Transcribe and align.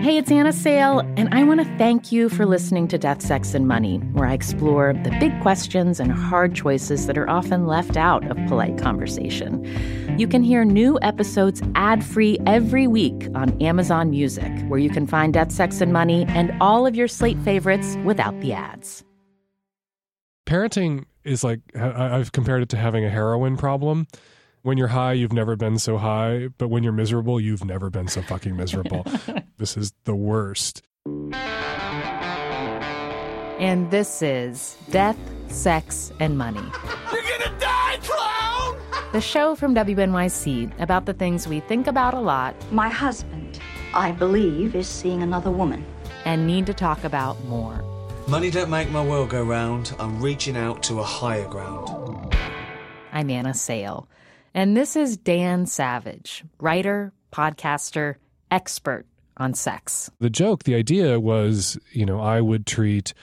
Hey, 0.00 0.16
it's 0.16 0.30
Anna 0.30 0.52
Sale, 0.52 1.00
and 1.16 1.28
I 1.34 1.42
want 1.42 1.58
to 1.58 1.76
thank 1.76 2.12
you 2.12 2.28
for 2.28 2.46
listening 2.46 2.86
to 2.86 2.98
Death, 2.98 3.20
Sex, 3.20 3.52
and 3.52 3.66
Money, 3.66 3.96
where 4.12 4.28
I 4.28 4.32
explore 4.32 4.92
the 4.92 5.10
big 5.18 5.38
questions 5.42 5.98
and 5.98 6.12
hard 6.12 6.54
choices 6.54 7.08
that 7.08 7.18
are 7.18 7.28
often 7.28 7.66
left 7.66 7.96
out 7.96 8.24
of 8.30 8.36
polite 8.46 8.78
conversation. 8.78 9.66
You 10.16 10.28
can 10.28 10.44
hear 10.44 10.64
new 10.64 11.00
episodes 11.02 11.60
ad 11.74 12.04
free 12.04 12.38
every 12.46 12.86
week 12.86 13.26
on 13.34 13.60
Amazon 13.60 14.10
Music, 14.10 14.52
where 14.68 14.78
you 14.78 14.88
can 14.88 15.04
find 15.04 15.34
Death, 15.34 15.50
Sex, 15.50 15.80
and 15.80 15.92
Money 15.92 16.26
and 16.28 16.56
all 16.60 16.86
of 16.86 16.94
your 16.94 17.08
slate 17.08 17.38
favorites 17.40 17.96
without 18.04 18.40
the 18.40 18.52
ads. 18.52 19.02
Parenting 20.46 21.06
is 21.24 21.42
like, 21.42 21.58
I've 21.76 22.30
compared 22.30 22.62
it 22.62 22.68
to 22.68 22.76
having 22.76 23.04
a 23.04 23.10
heroin 23.10 23.56
problem 23.56 24.06
when 24.62 24.78
you're 24.78 24.88
high, 24.88 25.12
you've 25.12 25.32
never 25.32 25.56
been 25.56 25.78
so 25.78 25.98
high, 25.98 26.48
but 26.58 26.68
when 26.68 26.82
you're 26.82 26.92
miserable, 26.92 27.40
you've 27.40 27.64
never 27.64 27.90
been 27.90 28.08
so 28.08 28.22
fucking 28.22 28.56
miserable. 28.56 29.04
this 29.58 29.76
is 29.76 29.92
the 30.04 30.14
worst. 30.14 30.82
And 33.58 33.90
this 33.90 34.22
is 34.22 34.76
Death, 34.90 35.18
Sex, 35.48 36.12
and 36.20 36.38
Money. 36.38 36.62
You're 37.12 37.22
gonna 37.22 37.58
die, 37.58 37.98
clown! 38.02 38.78
The 39.12 39.20
show 39.20 39.54
from 39.54 39.74
WNYC 39.74 40.80
about 40.80 41.06
the 41.06 41.14
things 41.14 41.48
we 41.48 41.60
think 41.60 41.86
about 41.86 42.14
a 42.14 42.20
lot. 42.20 42.54
My 42.72 42.88
husband, 42.88 43.58
I 43.94 44.12
believe, 44.12 44.74
is 44.74 44.86
seeing 44.88 45.22
another 45.22 45.50
woman. 45.50 45.84
And 46.24 46.46
need 46.46 46.66
to 46.66 46.74
talk 46.74 47.04
about 47.04 47.42
more. 47.44 47.82
Money 48.26 48.50
don't 48.50 48.68
make 48.68 48.90
my 48.90 49.02
world 49.02 49.30
go 49.30 49.42
round. 49.42 49.94
I'm 49.98 50.20
reaching 50.20 50.56
out 50.56 50.82
to 50.84 51.00
a 51.00 51.02
higher 51.02 51.48
ground. 51.48 52.34
I'm 53.12 53.30
Anna 53.30 53.54
Sale. 53.54 54.06
And 54.58 54.76
this 54.76 54.96
is 54.96 55.16
Dan 55.16 55.66
Savage, 55.66 56.42
writer, 56.58 57.12
podcaster, 57.32 58.16
expert 58.50 59.06
on 59.36 59.54
sex. 59.54 60.10
The 60.18 60.30
joke, 60.30 60.64
the 60.64 60.74
idea 60.74 61.20
was, 61.20 61.78
you 61.92 62.04
know, 62.04 62.18
I 62.18 62.40
would 62.40 62.66
treat 62.66 63.14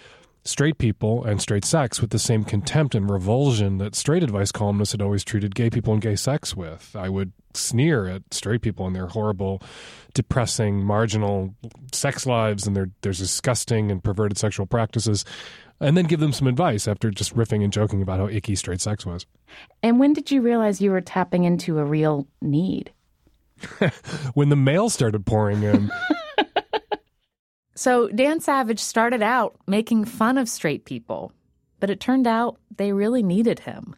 straight 0.45 0.77
people 0.77 1.23
and 1.23 1.41
straight 1.41 1.65
sex 1.65 1.99
with 1.99 2.11
the 2.11 2.19
same 2.19 2.43
contempt 2.43 2.93
and 2.93 3.09
revulsion 3.09 3.79
that 3.79 3.95
straight 3.95 4.23
advice 4.23 4.51
columnists 4.51 4.91
had 4.91 5.01
always 5.01 5.23
treated 5.23 5.55
gay 5.55 5.69
people 5.69 5.91
and 5.91 6.01
gay 6.01 6.15
sex 6.15 6.55
with. 6.55 6.95
I 6.95 7.09
would 7.09 7.33
sneer 7.55 8.07
at 8.07 8.21
straight 8.31 8.61
people 8.61 8.85
and 8.85 8.95
their 8.95 9.07
horrible, 9.07 9.61
depressing, 10.13 10.83
marginal 10.83 11.55
sex 11.91 12.25
lives 12.25 12.67
and 12.67 12.75
their, 12.75 12.89
their 13.01 13.11
disgusting 13.11 13.91
and 13.91 14.03
perverted 14.03 14.37
sexual 14.37 14.65
practices 14.67 15.25
and 15.79 15.97
then 15.97 16.05
give 16.05 16.19
them 16.19 16.31
some 16.31 16.47
advice 16.47 16.87
after 16.87 17.09
just 17.09 17.35
riffing 17.35 17.63
and 17.63 17.73
joking 17.73 18.01
about 18.01 18.19
how 18.19 18.27
icky 18.27 18.55
straight 18.55 18.81
sex 18.81 19.05
was. 19.05 19.25
And 19.83 19.99
when 19.99 20.13
did 20.13 20.31
you 20.31 20.41
realize 20.41 20.79
you 20.79 20.91
were 20.91 21.01
tapping 21.01 21.43
into 21.43 21.79
a 21.79 21.85
real 21.85 22.27
need? 22.41 22.91
when 24.33 24.49
the 24.49 24.55
mail 24.55 24.89
started 24.89 25.25
pouring 25.25 25.63
in. 25.63 25.91
so 27.75 28.07
Dan 28.07 28.39
Savage 28.39 28.79
started 28.79 29.21
out 29.21 29.55
making 29.67 30.05
fun 30.05 30.37
of 30.37 30.49
straight 30.49 30.85
people, 30.85 31.31
but 31.79 31.89
it 31.89 31.99
turned 31.99 32.25
out 32.25 32.57
they 32.75 32.93
really 32.93 33.21
needed 33.21 33.59
him. 33.59 33.95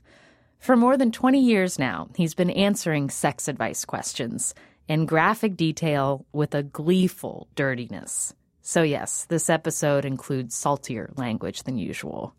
For 0.59 0.75
more 0.75 0.97
than 0.97 1.11
20 1.11 1.39
years 1.39 1.77
now, 1.77 2.09
he's 2.15 2.33
been 2.33 2.49
answering 2.49 3.09
sex 3.09 3.47
advice 3.47 3.85
questions 3.85 4.55
in 4.87 5.05
graphic 5.05 5.55
detail 5.55 6.25
with 6.33 6.55
a 6.55 6.63
gleeful 6.63 7.47
dirtiness. 7.55 8.33
So, 8.61 8.81
yes, 8.81 9.25
this 9.25 9.49
episode 9.49 10.03
includes 10.03 10.55
saltier 10.55 11.11
language 11.15 11.63
than 11.63 11.77
usual. 11.77 12.33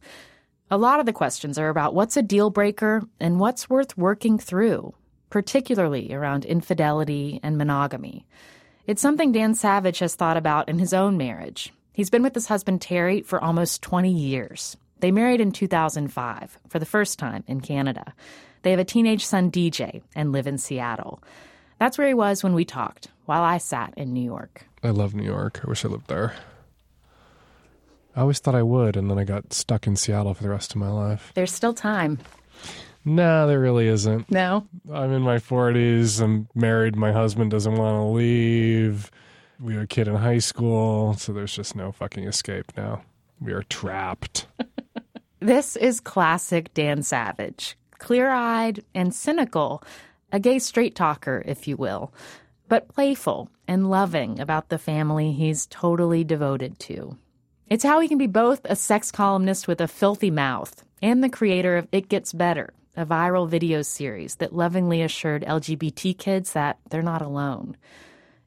A 0.70 0.76
lot 0.76 1.00
of 1.00 1.06
the 1.06 1.12
questions 1.12 1.58
are 1.58 1.70
about 1.70 1.94
what's 1.94 2.16
a 2.16 2.22
deal 2.22 2.50
breaker 2.50 3.02
and 3.18 3.40
what's 3.40 3.70
worth 3.70 3.96
working 3.96 4.38
through, 4.38 4.92
particularly 5.30 6.12
around 6.12 6.44
infidelity 6.44 7.40
and 7.42 7.56
monogamy. 7.56 8.26
It's 8.88 9.02
something 9.02 9.32
Dan 9.32 9.52
Savage 9.52 9.98
has 9.98 10.14
thought 10.14 10.38
about 10.38 10.70
in 10.70 10.78
his 10.78 10.94
own 10.94 11.18
marriage. 11.18 11.74
He's 11.92 12.08
been 12.08 12.22
with 12.22 12.34
his 12.34 12.46
husband 12.46 12.80
Terry 12.80 13.20
for 13.20 13.38
almost 13.38 13.82
20 13.82 14.10
years. 14.10 14.78
They 15.00 15.10
married 15.10 15.42
in 15.42 15.52
2005 15.52 16.58
for 16.70 16.78
the 16.78 16.86
first 16.86 17.18
time 17.18 17.44
in 17.46 17.60
Canada. 17.60 18.14
They 18.62 18.70
have 18.70 18.80
a 18.80 18.86
teenage 18.86 19.26
son, 19.26 19.50
DJ, 19.50 20.00
and 20.14 20.32
live 20.32 20.46
in 20.46 20.56
Seattle. 20.56 21.22
That's 21.78 21.98
where 21.98 22.08
he 22.08 22.14
was 22.14 22.42
when 22.42 22.54
we 22.54 22.64
talked, 22.64 23.08
while 23.26 23.42
I 23.42 23.58
sat 23.58 23.92
in 23.98 24.14
New 24.14 24.24
York. 24.24 24.64
I 24.82 24.88
love 24.88 25.14
New 25.14 25.22
York. 25.22 25.60
I 25.62 25.68
wish 25.68 25.84
I 25.84 25.88
lived 25.88 26.08
there. 26.08 26.32
I 28.16 28.22
always 28.22 28.38
thought 28.38 28.54
I 28.54 28.62
would, 28.62 28.96
and 28.96 29.10
then 29.10 29.18
I 29.18 29.24
got 29.24 29.52
stuck 29.52 29.86
in 29.86 29.96
Seattle 29.96 30.32
for 30.32 30.44
the 30.44 30.48
rest 30.48 30.70
of 30.70 30.78
my 30.78 30.88
life. 30.88 31.30
There's 31.34 31.52
still 31.52 31.74
time. 31.74 32.20
No, 33.08 33.46
there 33.46 33.60
really 33.60 33.88
isn't. 33.88 34.30
No? 34.30 34.66
I'm 34.92 35.12
in 35.12 35.22
my 35.22 35.36
40s. 35.36 36.20
I'm 36.20 36.48
married. 36.54 36.96
My 36.96 37.12
husband 37.12 37.50
doesn't 37.50 37.74
want 37.74 37.96
to 37.96 38.04
leave. 38.04 39.10
We 39.60 39.74
have 39.74 39.82
a 39.84 39.86
kid 39.86 40.08
in 40.08 40.16
high 40.16 40.38
school, 40.38 41.14
so 41.14 41.32
there's 41.32 41.54
just 41.54 41.74
no 41.74 41.90
fucking 41.90 42.24
escape 42.24 42.72
now. 42.76 43.02
We 43.40 43.52
are 43.52 43.64
trapped. 43.64 44.46
this 45.40 45.76
is 45.76 46.00
classic 46.00 46.72
Dan 46.74 47.02
Savage. 47.02 47.76
Clear 47.98 48.30
eyed 48.30 48.84
and 48.94 49.12
cynical, 49.12 49.82
a 50.30 50.38
gay 50.38 50.60
straight 50.60 50.94
talker, 50.94 51.42
if 51.46 51.66
you 51.66 51.76
will 51.76 52.12
but 52.68 52.88
playful 52.88 53.50
and 53.66 53.90
loving 53.90 54.38
about 54.38 54.68
the 54.68 54.78
family 54.78 55.32
he's 55.32 55.66
totally 55.66 56.22
devoted 56.22 56.78
to. 56.78 57.16
It's 57.66 57.84
how 57.84 58.00
he 58.00 58.08
can 58.08 58.18
be 58.18 58.26
both 58.26 58.60
a 58.64 58.76
sex 58.76 59.10
columnist 59.10 59.66
with 59.66 59.80
a 59.80 59.88
filthy 59.88 60.30
mouth 60.30 60.84
and 61.02 61.22
the 61.22 61.28
creator 61.28 61.76
of 61.76 61.88
It 61.92 62.08
Gets 62.08 62.32
Better, 62.32 62.72
a 62.98 63.06
viral 63.06 63.48
video 63.48 63.80
series 63.80 64.34
that 64.36 64.52
lovingly 64.52 65.02
assured 65.02 65.44
LGBT 65.44 66.18
kids 66.18 66.52
that 66.52 66.78
they're 66.90 67.00
not 67.00 67.22
alone. 67.22 67.76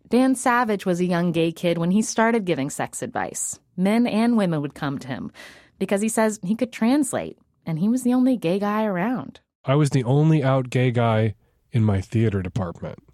Dan 0.09 0.35
Savage 0.35 0.85
was 0.85 0.99
a 0.99 1.05
young 1.05 1.31
gay 1.31 1.53
kid 1.53 1.77
when 1.77 1.91
he 1.91 2.01
started 2.01 2.43
giving 2.43 2.69
sex 2.69 3.01
advice. 3.01 3.61
Men 3.77 4.05
and 4.05 4.35
women 4.35 4.61
would 4.61 4.75
come 4.75 4.99
to 4.99 5.07
him 5.07 5.31
because 5.79 6.01
he 6.01 6.09
says 6.09 6.39
he 6.43 6.55
could 6.55 6.73
translate, 6.73 7.37
and 7.65 7.79
he 7.79 7.87
was 7.87 8.03
the 8.03 8.13
only 8.13 8.35
gay 8.35 8.59
guy 8.59 8.83
around. 8.83 9.39
I 9.63 9.75
was 9.75 9.91
the 9.91 10.03
only 10.03 10.43
out 10.43 10.69
gay 10.69 10.91
guy 10.91 11.35
in 11.71 11.85
my 11.85 12.01
theater 12.01 12.41
department. 12.41 12.99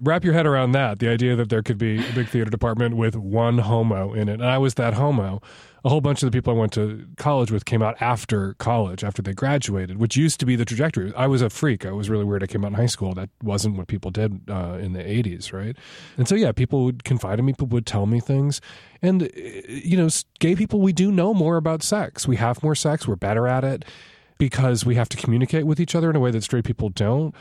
wrap 0.00 0.24
your 0.24 0.34
head 0.34 0.46
around 0.46 0.72
that 0.72 0.98
the 0.98 1.08
idea 1.08 1.34
that 1.36 1.48
there 1.48 1.62
could 1.62 1.78
be 1.78 1.98
a 2.06 2.12
big 2.12 2.28
theater 2.28 2.50
department 2.50 2.96
with 2.96 3.16
one 3.16 3.58
homo 3.58 4.12
in 4.12 4.28
it 4.28 4.34
and 4.34 4.44
i 4.44 4.58
was 4.58 4.74
that 4.74 4.94
homo 4.94 5.40
a 5.86 5.88
whole 5.88 6.02
bunch 6.02 6.22
of 6.22 6.30
the 6.30 6.36
people 6.36 6.52
i 6.52 6.56
went 6.56 6.72
to 6.72 7.06
college 7.16 7.50
with 7.50 7.64
came 7.64 7.82
out 7.82 7.96
after 8.00 8.54
college 8.54 9.02
after 9.02 9.22
they 9.22 9.32
graduated 9.32 9.96
which 9.98 10.16
used 10.16 10.40
to 10.40 10.46
be 10.46 10.56
the 10.56 10.64
trajectory. 10.64 11.12
I 11.14 11.26
was 11.26 11.42
a 11.42 11.50
freak. 11.50 11.86
I 11.86 11.92
was 11.92 12.10
really 12.10 12.24
weird. 12.24 12.42
I 12.42 12.46
came 12.46 12.64
out 12.64 12.68
in 12.68 12.74
high 12.74 12.86
school. 12.86 13.14
That 13.14 13.30
wasn't 13.42 13.76
what 13.76 13.88
people 13.88 14.10
did 14.10 14.40
uh, 14.50 14.78
in 14.80 14.92
the 14.92 15.02
80s 15.02 15.52
right? 15.52 15.76
And 16.16 16.28
so 16.28 16.34
yeah 16.34 16.52
people 16.52 16.84
would 16.84 17.04
confide 17.04 17.38
in 17.38 17.44
me. 17.44 17.52
People 17.52 17.68
would 17.68 17.86
tell 17.86 18.06
me 18.06 18.20
things. 18.20 18.60
And 19.02 19.30
you 19.34 19.96
know 19.96 20.08
gay 20.38 20.54
people 20.54 20.80
we 20.80 20.92
do 20.92 21.10
know 21.10 21.34
more 21.34 21.56
about 21.56 21.82
sex. 21.82 22.26
We 22.26 22.36
have 22.36 22.62
more 22.62 22.74
sex. 22.74 23.06
We're 23.06 23.16
better 23.16 23.46
at 23.46 23.64
it 23.64 23.84
because 24.38 24.84
we 24.84 24.96
have 24.96 25.08
to 25.10 25.16
communicate 25.16 25.66
with 25.66 25.80
each 25.80 25.94
other 25.94 26.10
in 26.10 26.16
a 26.16 26.20
way 26.20 26.30
that 26.30 26.42
straight 26.42 26.64
people 26.64 26.90
don't. 26.90 27.34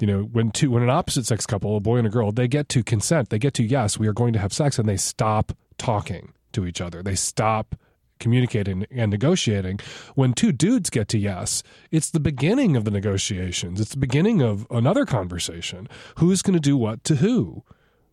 You 0.00 0.06
know 0.06 0.22
when 0.22 0.50
two 0.50 0.70
when 0.70 0.82
an 0.82 0.90
opposite 0.90 1.26
sex 1.26 1.46
couple 1.46 1.76
a 1.76 1.80
boy 1.80 1.98
and 1.98 2.06
a 2.06 2.10
girl 2.10 2.32
they 2.32 2.48
get 2.48 2.68
to 2.70 2.82
consent. 2.82 3.30
They 3.30 3.38
get 3.38 3.54
to 3.54 3.64
yes 3.64 3.98
we 3.98 4.08
are 4.08 4.14
going 4.14 4.32
to 4.32 4.38
have 4.38 4.52
sex 4.52 4.78
and 4.78 4.88
they 4.88 4.96
stop 4.96 5.52
talking 5.78 6.32
to 6.52 6.66
each 6.66 6.80
other. 6.80 7.02
They 7.02 7.14
stop 7.14 7.76
communicating 8.20 8.86
and 8.90 9.10
negotiating 9.10 9.80
when 10.14 10.32
two 10.32 10.52
dudes 10.52 10.90
get 10.90 11.08
to 11.08 11.18
yes 11.18 11.62
it's 11.90 12.10
the 12.10 12.20
beginning 12.20 12.76
of 12.76 12.84
the 12.84 12.90
negotiations 12.90 13.80
it's 13.80 13.90
the 13.90 13.98
beginning 13.98 14.40
of 14.42 14.66
another 14.70 15.04
conversation 15.04 15.88
who's 16.18 16.42
going 16.42 16.54
to 16.54 16.60
do 16.60 16.76
what 16.76 17.02
to 17.02 17.16
who 17.16 17.64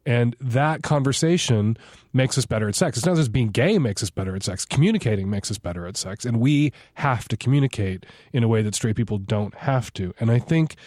and 0.06 0.36
that 0.40 0.84
conversation 0.84 1.78
makes 2.14 2.38
us 2.38 2.46
better 2.46 2.70
at 2.70 2.76
sex. 2.76 2.96
It's 2.96 3.06
not 3.06 3.18
just 3.18 3.34
being 3.34 3.50
gay 3.50 3.78
makes 3.78 4.02
us 4.02 4.10
better 4.10 4.38
at 4.38 4.44
sex. 4.44 4.64
Communicating 4.64 5.30
makes 5.30 5.52
us 5.52 5.58
better 5.58 5.86
at 5.86 5.98
sex. 5.98 6.24
And 6.24 6.40
we 6.40 6.72
have 6.94 7.28
to 7.28 7.36
communicate 7.36 8.06
in 8.32 8.42
a 8.42 8.48
way 8.48 8.62
that 8.62 8.74
straight 8.74 8.96
people 8.96 9.18
don't 9.18 9.54
have 9.56 9.92
to. 9.96 10.14
And 10.22 10.32
I 10.32 10.40
think 10.40 10.78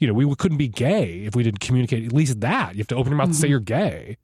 you 0.00 0.06
know, 0.06 0.14
we 0.14 0.34
couldn't 0.34 0.56
be 0.56 0.66
gay 0.66 1.24
if 1.26 1.36
we 1.36 1.42
didn't 1.42 1.60
communicate 1.60 2.04
at 2.04 2.12
least 2.12 2.40
that. 2.40 2.74
You 2.74 2.78
have 2.78 2.86
to 2.88 2.96
open 2.96 3.10
your 3.12 3.18
mouth 3.18 3.26
mm-hmm. 3.26 3.32
and 3.32 3.36
say 3.36 3.48
you're 3.48 3.60
gay. 3.60 4.16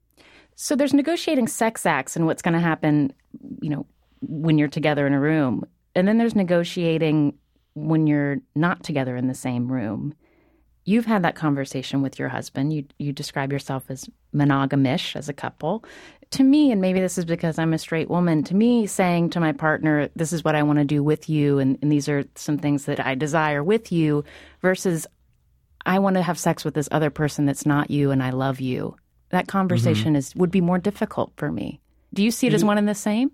So 0.57 0.75
there's 0.75 0.95
negotiating 0.95 1.49
sex 1.49 1.85
acts 1.85 2.17
and 2.17 2.25
what's 2.25 2.41
going 2.41 2.55
to 2.55 2.61
happen, 2.61 3.13
you 3.61 3.69
know, 3.69 3.87
when 4.21 4.59
you're 4.59 4.69
together 4.69 5.07
in 5.07 5.13
a 5.13 5.21
room. 5.21 5.65
And 5.95 6.07
then 6.07 6.19
there's 6.19 6.35
negotiating 6.35 7.39
when 7.75 8.07
you're 8.07 8.39
not 8.55 8.83
together 8.83 9.17
in 9.17 9.29
the 9.29 9.35
same 9.35 9.71
room. 9.71 10.15
You've 10.85 11.07
had 11.07 11.25
that 11.25 11.35
conversation 11.35 12.01
with 12.01 12.19
your 12.19 12.29
husband. 12.29 12.73
You 12.73 12.85
you 12.99 13.13
describe 13.13 13.53
yourself 13.53 13.85
as 13.89 14.09
monogamish 14.35 15.17
as 15.17 15.29
a 15.29 15.33
couple. 15.33 15.85
To 16.33 16.45
me, 16.45 16.73
and 16.73 16.81
maybe 16.81 17.01
this 17.01 17.19
is 17.19 17.25
because 17.25 17.59
I'm 17.59 17.73
a 17.73 17.79
straight 17.79 18.11
woman, 18.11 18.43
to 18.45 18.55
me 18.55 18.87
saying 18.87 19.31
to 19.31 19.41
my 19.41 19.53
partner, 19.53 20.09
this 20.17 20.33
is 20.33 20.43
what 20.43 20.57
I 20.57 20.63
want 20.63 20.79
to 20.81 20.85
do 20.85 21.03
with 21.03 21.29
you 21.29 21.59
and, 21.59 21.79
and 21.83 21.91
these 21.91 22.09
are 22.09 22.25
some 22.35 22.59
things 22.59 22.87
that 22.87 23.05
I 23.05 23.15
desire 23.15 23.63
with 23.63 23.93
you 23.93 24.25
versus 24.61 25.07
I 25.85 26.01
want 26.01 26.17
to 26.17 26.23
have 26.23 26.39
sex 26.39 26.65
with 26.65 26.75
this 26.75 26.89
other 26.91 27.11
person 27.11 27.47
that's 27.47 27.65
not 27.65 27.91
you 27.91 28.11
and 28.11 28.23
I 28.23 28.31
love 28.31 28.61
you. 28.61 28.97
That 29.31 29.49
conversation 29.49 30.11
mm-hmm. 30.11 30.17
is 30.17 30.35
would 30.37 30.51
be 30.51 30.61
more 30.61 30.79
difficult 30.79 31.33
for 31.37 31.51
me. 31.51 31.81
Do 32.13 32.23
you 32.23 32.31
see 32.31 32.47
it 32.47 32.55
as 32.55 32.65
one 32.65 32.79
and 32.79 32.89
the 32.89 32.95
same? 32.95 33.31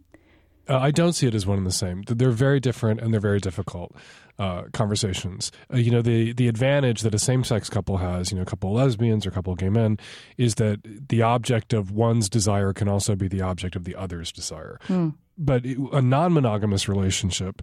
Uh, 0.68 0.78
I 0.78 0.90
don't 0.90 1.12
see 1.12 1.26
it 1.26 1.34
as 1.34 1.46
one 1.46 1.58
and 1.58 1.66
the 1.66 1.72
same. 1.72 2.02
They're 2.06 2.30
very 2.30 2.60
different 2.60 3.00
and 3.00 3.12
they're 3.12 3.20
very 3.20 3.40
difficult 3.40 3.94
uh, 4.38 4.62
conversations. 4.72 5.50
Uh, 5.72 5.76
you 5.78 5.90
know, 5.90 6.02
the 6.02 6.32
the 6.32 6.48
advantage 6.48 7.02
that 7.02 7.14
a 7.14 7.18
same 7.18 7.42
sex 7.44 7.68
couple 7.68 7.96
has, 7.98 8.30
you 8.30 8.36
know, 8.36 8.42
a 8.42 8.46
couple 8.46 8.70
of 8.70 8.76
lesbians 8.76 9.26
or 9.26 9.30
a 9.30 9.32
couple 9.32 9.52
of 9.52 9.58
gay 9.58 9.68
men, 9.68 9.98
is 10.36 10.54
that 10.56 10.80
the 11.08 11.22
object 11.22 11.72
of 11.72 11.90
one's 11.90 12.28
desire 12.28 12.72
can 12.72 12.88
also 12.88 13.14
be 13.16 13.28
the 13.28 13.40
object 13.42 13.74
of 13.76 13.84
the 13.84 13.96
other's 13.96 14.30
desire. 14.32 14.78
But 15.38 15.66
it- 15.66 15.78
a 15.92 16.00
non 16.02 16.32
monogamous 16.32 16.88
relationship. 16.88 17.62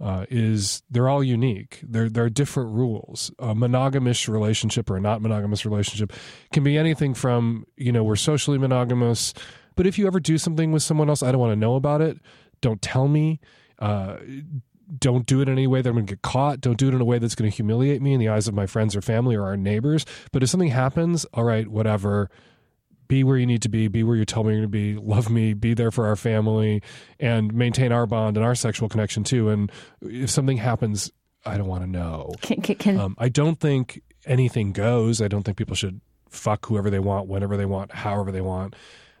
Uh, 0.00 0.24
is 0.30 0.84
they're 0.88 1.08
all 1.08 1.24
unique. 1.24 1.80
There 1.82 2.08
there 2.08 2.22
are 2.22 2.30
different 2.30 2.70
rules. 2.72 3.32
A 3.40 3.52
monogamous 3.52 4.28
relationship 4.28 4.88
or 4.88 4.96
a 4.96 5.00
not 5.00 5.20
monogamous 5.20 5.66
relationship 5.66 6.12
can 6.52 6.62
be 6.62 6.78
anything 6.78 7.14
from 7.14 7.66
you 7.76 7.90
know 7.90 8.04
we're 8.04 8.14
socially 8.14 8.58
monogamous, 8.58 9.34
but 9.78 9.86
if 9.86 9.96
you 9.96 10.08
ever 10.08 10.18
do 10.18 10.38
something 10.38 10.72
with 10.72 10.82
someone 10.82 11.08
else, 11.08 11.22
I 11.22 11.30
don't 11.30 11.40
want 11.40 11.52
to 11.52 11.56
know 11.56 11.76
about 11.76 12.00
it. 12.00 12.18
Don't 12.60 12.82
tell 12.82 13.06
me. 13.06 13.38
Uh, 13.78 14.16
don't 14.98 15.24
do 15.24 15.40
it 15.40 15.48
in 15.48 15.52
any 15.52 15.68
way 15.68 15.80
that 15.80 15.88
I'm 15.88 15.94
going 15.94 16.06
to 16.06 16.14
get 16.14 16.22
caught. 16.22 16.60
Don't 16.60 16.76
do 16.76 16.88
it 16.88 16.94
in 16.94 17.00
a 17.00 17.04
way 17.04 17.20
that's 17.20 17.36
going 17.36 17.48
to 17.48 17.56
humiliate 17.56 18.02
me 18.02 18.12
in 18.12 18.18
the 18.18 18.28
eyes 18.28 18.48
of 18.48 18.54
my 18.54 18.66
friends 18.66 18.96
or 18.96 19.00
family 19.00 19.36
or 19.36 19.44
our 19.44 19.56
neighbors. 19.56 20.04
But 20.32 20.42
if 20.42 20.48
something 20.48 20.70
happens, 20.70 21.26
all 21.32 21.44
right, 21.44 21.68
whatever. 21.68 22.28
Be 23.06 23.22
where 23.22 23.36
you 23.36 23.46
need 23.46 23.62
to 23.62 23.68
be. 23.68 23.86
Be 23.86 24.02
where 24.02 24.16
you 24.16 24.24
tell 24.24 24.42
me 24.42 24.50
you're 24.50 24.66
going 24.66 24.72
to 24.72 24.96
be. 24.96 24.96
Love 24.96 25.30
me. 25.30 25.54
Be 25.54 25.74
there 25.74 25.92
for 25.92 26.08
our 26.08 26.16
family, 26.16 26.82
and 27.20 27.54
maintain 27.54 27.92
our 27.92 28.04
bond 28.04 28.36
and 28.36 28.44
our 28.44 28.56
sexual 28.56 28.88
connection 28.88 29.22
too. 29.22 29.48
And 29.48 29.70
if 30.02 30.28
something 30.28 30.56
happens, 30.56 31.12
I 31.46 31.56
don't 31.56 31.68
want 31.68 31.84
to 31.84 31.88
know. 31.88 32.34
Can, 32.40 32.62
can, 32.62 32.74
can 32.74 32.98
Um, 32.98 33.14
I 33.16 33.28
don't 33.28 33.60
think 33.60 34.02
anything 34.26 34.72
goes. 34.72 35.22
I 35.22 35.28
don't 35.28 35.44
think 35.44 35.56
people 35.56 35.76
should 35.76 36.00
fuck 36.28 36.66
whoever 36.66 36.90
they 36.90 36.98
want, 36.98 37.28
whenever 37.28 37.56
they 37.56 37.64
want, 37.64 37.92
however 37.92 38.32
they 38.32 38.40
want. 38.40 38.74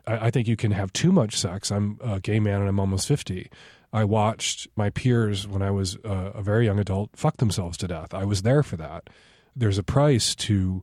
I, 0.08 0.26
I 0.26 0.30
think 0.30 0.48
you 0.48 0.56
can 0.56 0.72
have 0.72 0.92
too 0.92 1.12
much 1.12 1.36
sex. 1.36 1.70
I'm 1.70 1.98
a 2.02 2.20
gay 2.20 2.40
man 2.40 2.60
and 2.60 2.68
I'm 2.68 2.80
almost 2.80 3.06
50. 3.06 3.50
I 3.92 4.04
watched 4.04 4.68
my 4.76 4.90
peers 4.90 5.46
when 5.46 5.62
I 5.62 5.70
was 5.70 5.96
uh, 6.04 6.32
a 6.34 6.42
very 6.42 6.66
young 6.66 6.78
adult 6.78 7.10
fuck 7.14 7.36
themselves 7.36 7.76
to 7.78 7.88
death. 7.88 8.12
I 8.12 8.24
was 8.24 8.42
there 8.42 8.62
for 8.62 8.76
that. 8.76 9.08
There's 9.54 9.78
a 9.78 9.82
price 9.82 10.34
to 10.36 10.82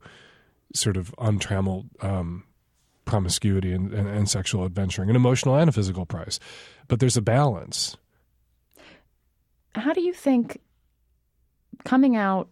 sort 0.74 0.98
of 0.98 1.14
untrammeled 1.18 1.88
um, 2.02 2.44
promiscuity 3.06 3.72
and, 3.72 3.94
and, 3.94 4.08
and 4.08 4.30
sexual 4.30 4.66
adventuring, 4.66 5.10
an 5.10 5.16
emotional 5.16 5.56
and 5.56 5.70
a 5.70 5.74
physical 5.74 6.06
price. 6.06 6.40
But 6.88 7.00
there's 7.00 7.18
a 7.18 7.22
balance. 7.22 7.96
how 9.76 9.94
do 9.94 10.02
you 10.02 10.14
think 10.14 10.60
coming 11.84 12.16
out 12.16 12.50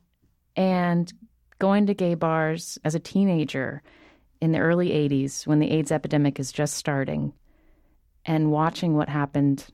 and 0.56 1.12
going 1.58 1.88
to 1.88 1.94
gay 1.94 2.14
bars 2.14 2.78
as 2.84 2.94
a 2.94 3.00
teenager 3.00 3.82
in 4.44 4.52
the 4.52 4.60
early 4.60 4.90
80s 4.90 5.48
when 5.48 5.60
the 5.60 5.72
AIDS 5.72 5.90
epidemic 5.90 6.38
is 6.38 6.52
just 6.52 6.76
starting 6.76 7.32
and 8.26 8.52
watching 8.52 8.94
what 8.94 9.08
happened 9.08 9.66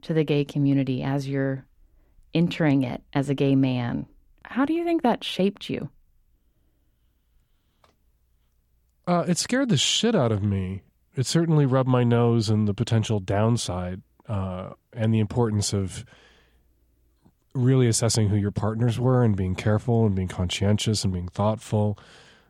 to 0.00 0.14
the 0.14 0.24
gay 0.24 0.46
community 0.46 1.02
as 1.02 1.28
you're 1.28 1.66
entering 2.32 2.84
it 2.84 3.02
as 3.12 3.28
a 3.28 3.34
gay 3.34 3.54
man, 3.54 4.06
how 4.42 4.64
do 4.64 4.72
you 4.72 4.82
think 4.82 5.02
that 5.02 5.22
shaped 5.22 5.68
you? 5.68 5.90
Uh, 9.06 9.26
it 9.28 9.36
scared 9.36 9.68
the 9.68 9.76
shit 9.76 10.14
out 10.14 10.32
of 10.32 10.42
me. 10.42 10.80
It 11.14 11.26
certainly 11.26 11.66
rubbed 11.66 11.90
my 11.90 12.02
nose 12.02 12.48
in 12.48 12.64
the 12.64 12.72
potential 12.72 13.20
downside 13.20 14.00
uh, 14.26 14.70
and 14.94 15.12
the 15.12 15.20
importance 15.20 15.74
of 15.74 16.02
really 17.52 17.88
assessing 17.88 18.30
who 18.30 18.36
your 18.36 18.50
partners 18.50 18.98
were 18.98 19.22
and 19.22 19.36
being 19.36 19.54
careful 19.54 20.06
and 20.06 20.14
being 20.14 20.28
conscientious 20.28 21.04
and 21.04 21.12
being 21.12 21.28
thoughtful. 21.28 21.98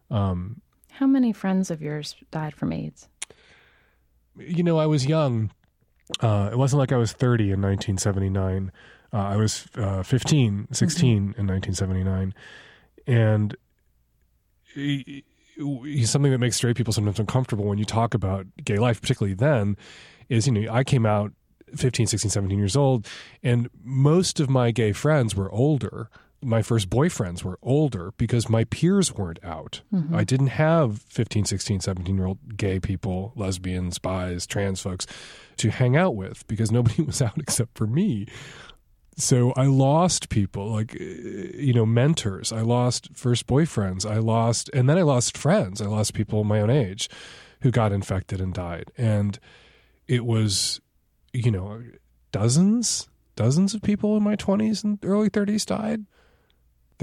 Um, 0.08 0.60
How 0.98 1.06
many 1.06 1.32
friends 1.32 1.70
of 1.70 1.82
yours 1.82 2.16
died 2.30 2.54
from 2.54 2.72
AIDS? 2.72 3.08
you 4.38 4.62
know, 4.62 4.78
I 4.78 4.86
was 4.86 5.06
young. 5.06 5.50
Uh, 6.20 6.50
it 6.52 6.58
wasn't 6.58 6.80
like 6.80 6.92
I 6.92 6.96
was 6.96 7.12
30 7.12 7.44
in 7.44 7.62
1979. 7.62 8.72
Uh, 9.12 9.16
I 9.16 9.36
was 9.36 9.66
uh, 9.76 10.02
15, 10.02 10.68
16 10.72 11.16
in 11.16 11.46
1979. 11.46 12.34
And 13.06 13.56
something 16.04 16.32
that 16.32 16.38
makes 16.38 16.56
straight 16.56 16.76
people 16.76 16.92
sometimes 16.92 17.20
uncomfortable 17.20 17.64
when 17.64 17.78
you 17.78 17.84
talk 17.84 18.14
about 18.14 18.46
gay 18.64 18.76
life, 18.76 19.00
particularly 19.00 19.34
then, 19.34 19.76
is, 20.28 20.46
you 20.46 20.52
know, 20.52 20.72
I 20.72 20.84
came 20.84 21.06
out 21.06 21.32
15, 21.76 22.06
16, 22.06 22.30
17 22.30 22.58
years 22.58 22.76
old, 22.76 23.06
and 23.42 23.68
most 23.82 24.40
of 24.40 24.50
my 24.50 24.70
gay 24.70 24.92
friends 24.92 25.34
were 25.34 25.50
older. 25.50 26.10
My 26.44 26.62
first 26.62 26.90
boyfriends 26.90 27.42
were 27.42 27.58
older 27.62 28.12
because 28.16 28.48
my 28.48 28.64
peers 28.64 29.14
weren't 29.14 29.38
out. 29.42 29.80
I 30.14 30.24
didn't 30.24 30.48
have 30.48 31.02
15, 31.08 31.44
16, 31.44 31.80
17 31.80 32.16
year 32.16 32.26
old 32.26 32.56
gay 32.56 32.78
people, 32.78 33.32
lesbians, 33.34 33.98
bis, 33.98 34.46
trans 34.46 34.80
folks 34.80 35.06
to 35.56 35.70
hang 35.70 35.96
out 35.96 36.14
with 36.14 36.46
because 36.46 36.70
nobody 36.70 37.02
was 37.10 37.22
out 37.22 37.38
except 37.38 37.76
for 37.76 37.86
me. 37.86 38.26
So 39.16 39.52
I 39.52 39.66
lost 39.66 40.28
people, 40.28 40.72
like, 40.72 40.94
uh, 41.00 41.04
you 41.04 41.72
know, 41.72 41.86
mentors. 41.86 42.52
I 42.52 42.62
lost 42.62 43.10
first 43.14 43.46
boyfriends. 43.46 44.08
I 44.08 44.18
lost, 44.18 44.70
and 44.74 44.88
then 44.88 44.98
I 44.98 45.02
lost 45.02 45.38
friends. 45.38 45.80
I 45.80 45.86
lost 45.86 46.14
people 46.14 46.42
my 46.44 46.60
own 46.60 46.70
age 46.70 47.08
who 47.60 47.70
got 47.70 47.92
infected 47.92 48.40
and 48.40 48.52
died. 48.52 48.90
And 48.98 49.38
it 50.08 50.24
was, 50.24 50.80
you 51.32 51.50
know, 51.50 51.82
dozens, 52.32 53.08
dozens 53.36 53.72
of 53.72 53.82
people 53.82 54.16
in 54.16 54.22
my 54.22 54.36
20s 54.36 54.82
and 54.82 54.98
early 55.04 55.30
30s 55.30 55.64
died. 55.64 56.04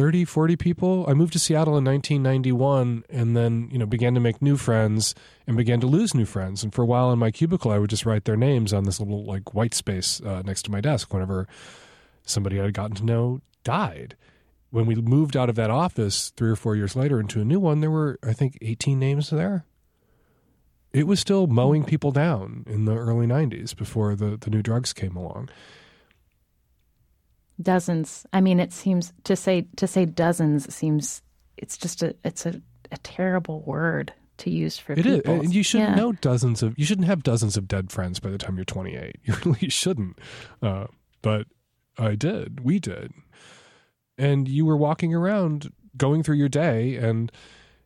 30, 0.01 0.25
40 0.25 0.55
people. 0.55 1.05
I 1.07 1.13
moved 1.13 1.33
to 1.33 1.39
Seattle 1.39 1.77
in 1.77 1.85
1991 1.85 3.03
and 3.11 3.37
then, 3.37 3.69
you 3.71 3.77
know, 3.77 3.85
began 3.85 4.15
to 4.15 4.19
make 4.19 4.41
new 4.41 4.57
friends 4.57 5.13
and 5.45 5.55
began 5.55 5.79
to 5.79 5.85
lose 5.85 6.15
new 6.15 6.25
friends. 6.25 6.63
And 6.63 6.73
for 6.73 6.81
a 6.81 6.87
while 6.87 7.11
in 7.11 7.19
my 7.19 7.29
cubicle, 7.29 7.69
I 7.69 7.77
would 7.77 7.91
just 7.91 8.03
write 8.03 8.25
their 8.25 8.35
names 8.35 8.73
on 8.73 8.85
this 8.85 8.99
little 8.99 9.23
like 9.23 9.53
white 9.53 9.75
space 9.75 10.19
uh, 10.21 10.41
next 10.43 10.63
to 10.63 10.71
my 10.71 10.81
desk 10.81 11.13
whenever 11.13 11.47
somebody 12.25 12.59
I 12.59 12.63
had 12.63 12.73
gotten 12.73 12.95
to 12.95 13.05
know 13.05 13.41
died. 13.63 14.15
When 14.71 14.87
we 14.87 14.95
moved 14.95 15.37
out 15.37 15.49
of 15.49 15.55
that 15.57 15.69
office 15.69 16.31
three 16.35 16.49
or 16.49 16.55
four 16.55 16.75
years 16.75 16.95
later 16.95 17.19
into 17.19 17.39
a 17.39 17.45
new 17.45 17.59
one, 17.59 17.81
there 17.81 17.91
were, 17.91 18.17
I 18.23 18.33
think, 18.33 18.57
18 18.59 18.97
names 18.97 19.29
there. 19.29 19.65
It 20.93 21.05
was 21.05 21.19
still 21.19 21.45
mowing 21.45 21.83
people 21.83 22.09
down 22.09 22.63
in 22.65 22.85
the 22.85 22.95
early 22.95 23.27
90s 23.27 23.75
before 23.75 24.15
the, 24.15 24.35
the 24.35 24.49
new 24.49 24.63
drugs 24.63 24.93
came 24.93 25.15
along. 25.15 25.49
Dozens. 27.61 28.25
I 28.33 28.41
mean, 28.41 28.59
it 28.59 28.73
seems 28.73 29.13
to 29.25 29.35
say 29.35 29.67
to 29.77 29.87
say 29.87 30.05
dozens 30.05 30.73
seems 30.73 31.21
it's 31.57 31.77
just 31.77 32.01
a 32.03 32.15
it's 32.23 32.45
a, 32.45 32.61
a 32.91 32.97
terrible 32.99 33.61
word 33.61 34.13
to 34.37 34.49
use 34.49 34.77
for 34.77 34.93
It 34.93 35.05
is, 35.05 35.17
people. 35.17 35.41
and 35.41 35.53
you 35.53 35.61
shouldn't 35.63 35.91
Yeah. 35.91 35.95
know 35.95 36.11
dozens 36.13 36.63
of. 36.63 36.73
You 36.77 36.85
shouldn't 36.85 37.07
have 37.07 37.21
dozens 37.23 37.57
of 37.57 37.67
dead 37.67 37.91
friends 37.91 38.19
by 38.19 38.29
the 38.31 38.37
time 38.37 38.55
you're 38.55 38.65
28. 38.65 39.15
You 39.23 39.35
really 39.45 39.69
shouldn't. 39.69 40.17
Uh, 40.61 40.87
but 41.21 41.45
I 41.97 42.15
did. 42.15 42.63
We 42.63 42.79
did. 42.79 43.11
And 44.17 44.47
you 44.47 44.65
were 44.65 44.77
walking 44.77 45.13
around, 45.13 45.71
going 45.97 46.23
through 46.23 46.35
your 46.37 46.49
day, 46.49 46.95
and 46.95 47.31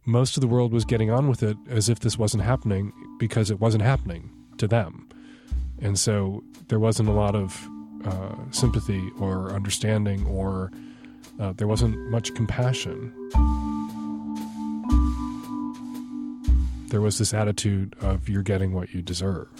most 0.05 0.37
of 0.37 0.41
the 0.41 0.47
world 0.47 0.71
was 0.71 0.85
getting 0.85 1.09
on 1.09 1.27
with 1.27 1.41
it 1.43 1.57
as 1.69 1.89
if 1.89 1.99
this 1.99 2.17
wasn't 2.17 2.43
happening 2.43 2.93
because 3.19 3.49
it 3.51 3.59
wasn't 3.59 3.83
happening 3.83 4.29
to 4.57 4.67
them. 4.67 5.09
And 5.81 5.97
so 5.99 6.43
there 6.67 6.79
wasn't 6.79 7.09
a 7.09 7.13
lot 7.13 7.35
of 7.35 7.67
uh, 8.05 8.35
sympathy 8.51 9.11
or 9.19 9.51
understanding, 9.51 10.25
or 10.27 10.71
uh, 11.39 11.53
there 11.53 11.67
wasn't 11.67 11.97
much 12.09 12.33
compassion. 12.35 13.11
there 16.95 17.01
was 17.01 17.17
this 17.17 17.33
attitude 17.33 17.93
of 17.99 18.29
you're 18.29 18.41
getting 18.41 18.71
what 18.71 18.93
you 18.93 19.01
deserved. 19.01 19.59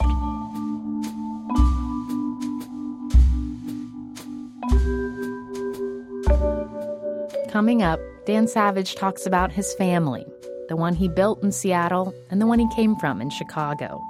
Coming 7.50 7.84
up, 7.84 8.00
Dan 8.26 8.48
Savage 8.48 8.96
talks 8.96 9.26
about 9.26 9.52
his 9.52 9.74
family, 9.74 10.26
the 10.70 10.78
one 10.78 10.94
he 10.96 11.10
built 11.10 11.44
in 11.44 11.52
Seattle 11.52 12.14
and 12.30 12.42
the 12.42 12.48
one 12.48 12.58
he 12.58 12.70
came 12.74 12.96
from 12.96 13.22
in 13.22 13.30
Chicago. 13.30 14.02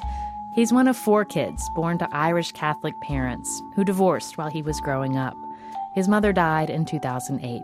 He's 0.55 0.71
one 0.71 0.88
of 0.88 0.95
four 0.95 1.25
kids 1.25 1.69
born 1.75 1.97
to 1.97 2.07
Irish 2.15 2.53
Catholic 2.53 2.97
parents 3.01 3.62
who 3.75 3.83
divorced 3.83 4.38
while 4.38 4.50
he 4.50 4.62
was 4.62 4.79
growing 4.79 5.17
up. 5.17 5.35
His 5.93 6.07
mother 6.07 6.31
died 6.31 6.69
in 6.69 6.85
2008. 6.85 7.62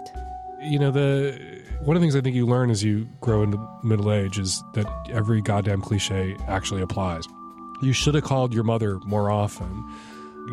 You 0.60 0.78
know, 0.78 0.92
the 0.92 1.64
one 1.86 1.96
of 1.96 2.02
the 2.02 2.04
things 2.04 2.18
I 2.18 2.22
think 2.22 2.36
you 2.36 2.46
learn 2.46 2.70
as 2.70 2.84
you 2.84 3.08
grow 3.22 3.44
into 3.44 3.66
middle 3.82 4.12
age 4.12 4.38
is 4.38 4.62
that 4.74 4.86
every 5.10 5.42
goddamn 5.42 5.82
cliche 5.82 6.36
actually 6.50 6.82
applies. 6.82 7.24
You 7.82 7.94
should 7.94 8.14
have 8.14 8.26
called 8.26 8.54
your 8.54 8.66
mother 8.66 9.00
more 9.06 9.32
often. 9.32 9.90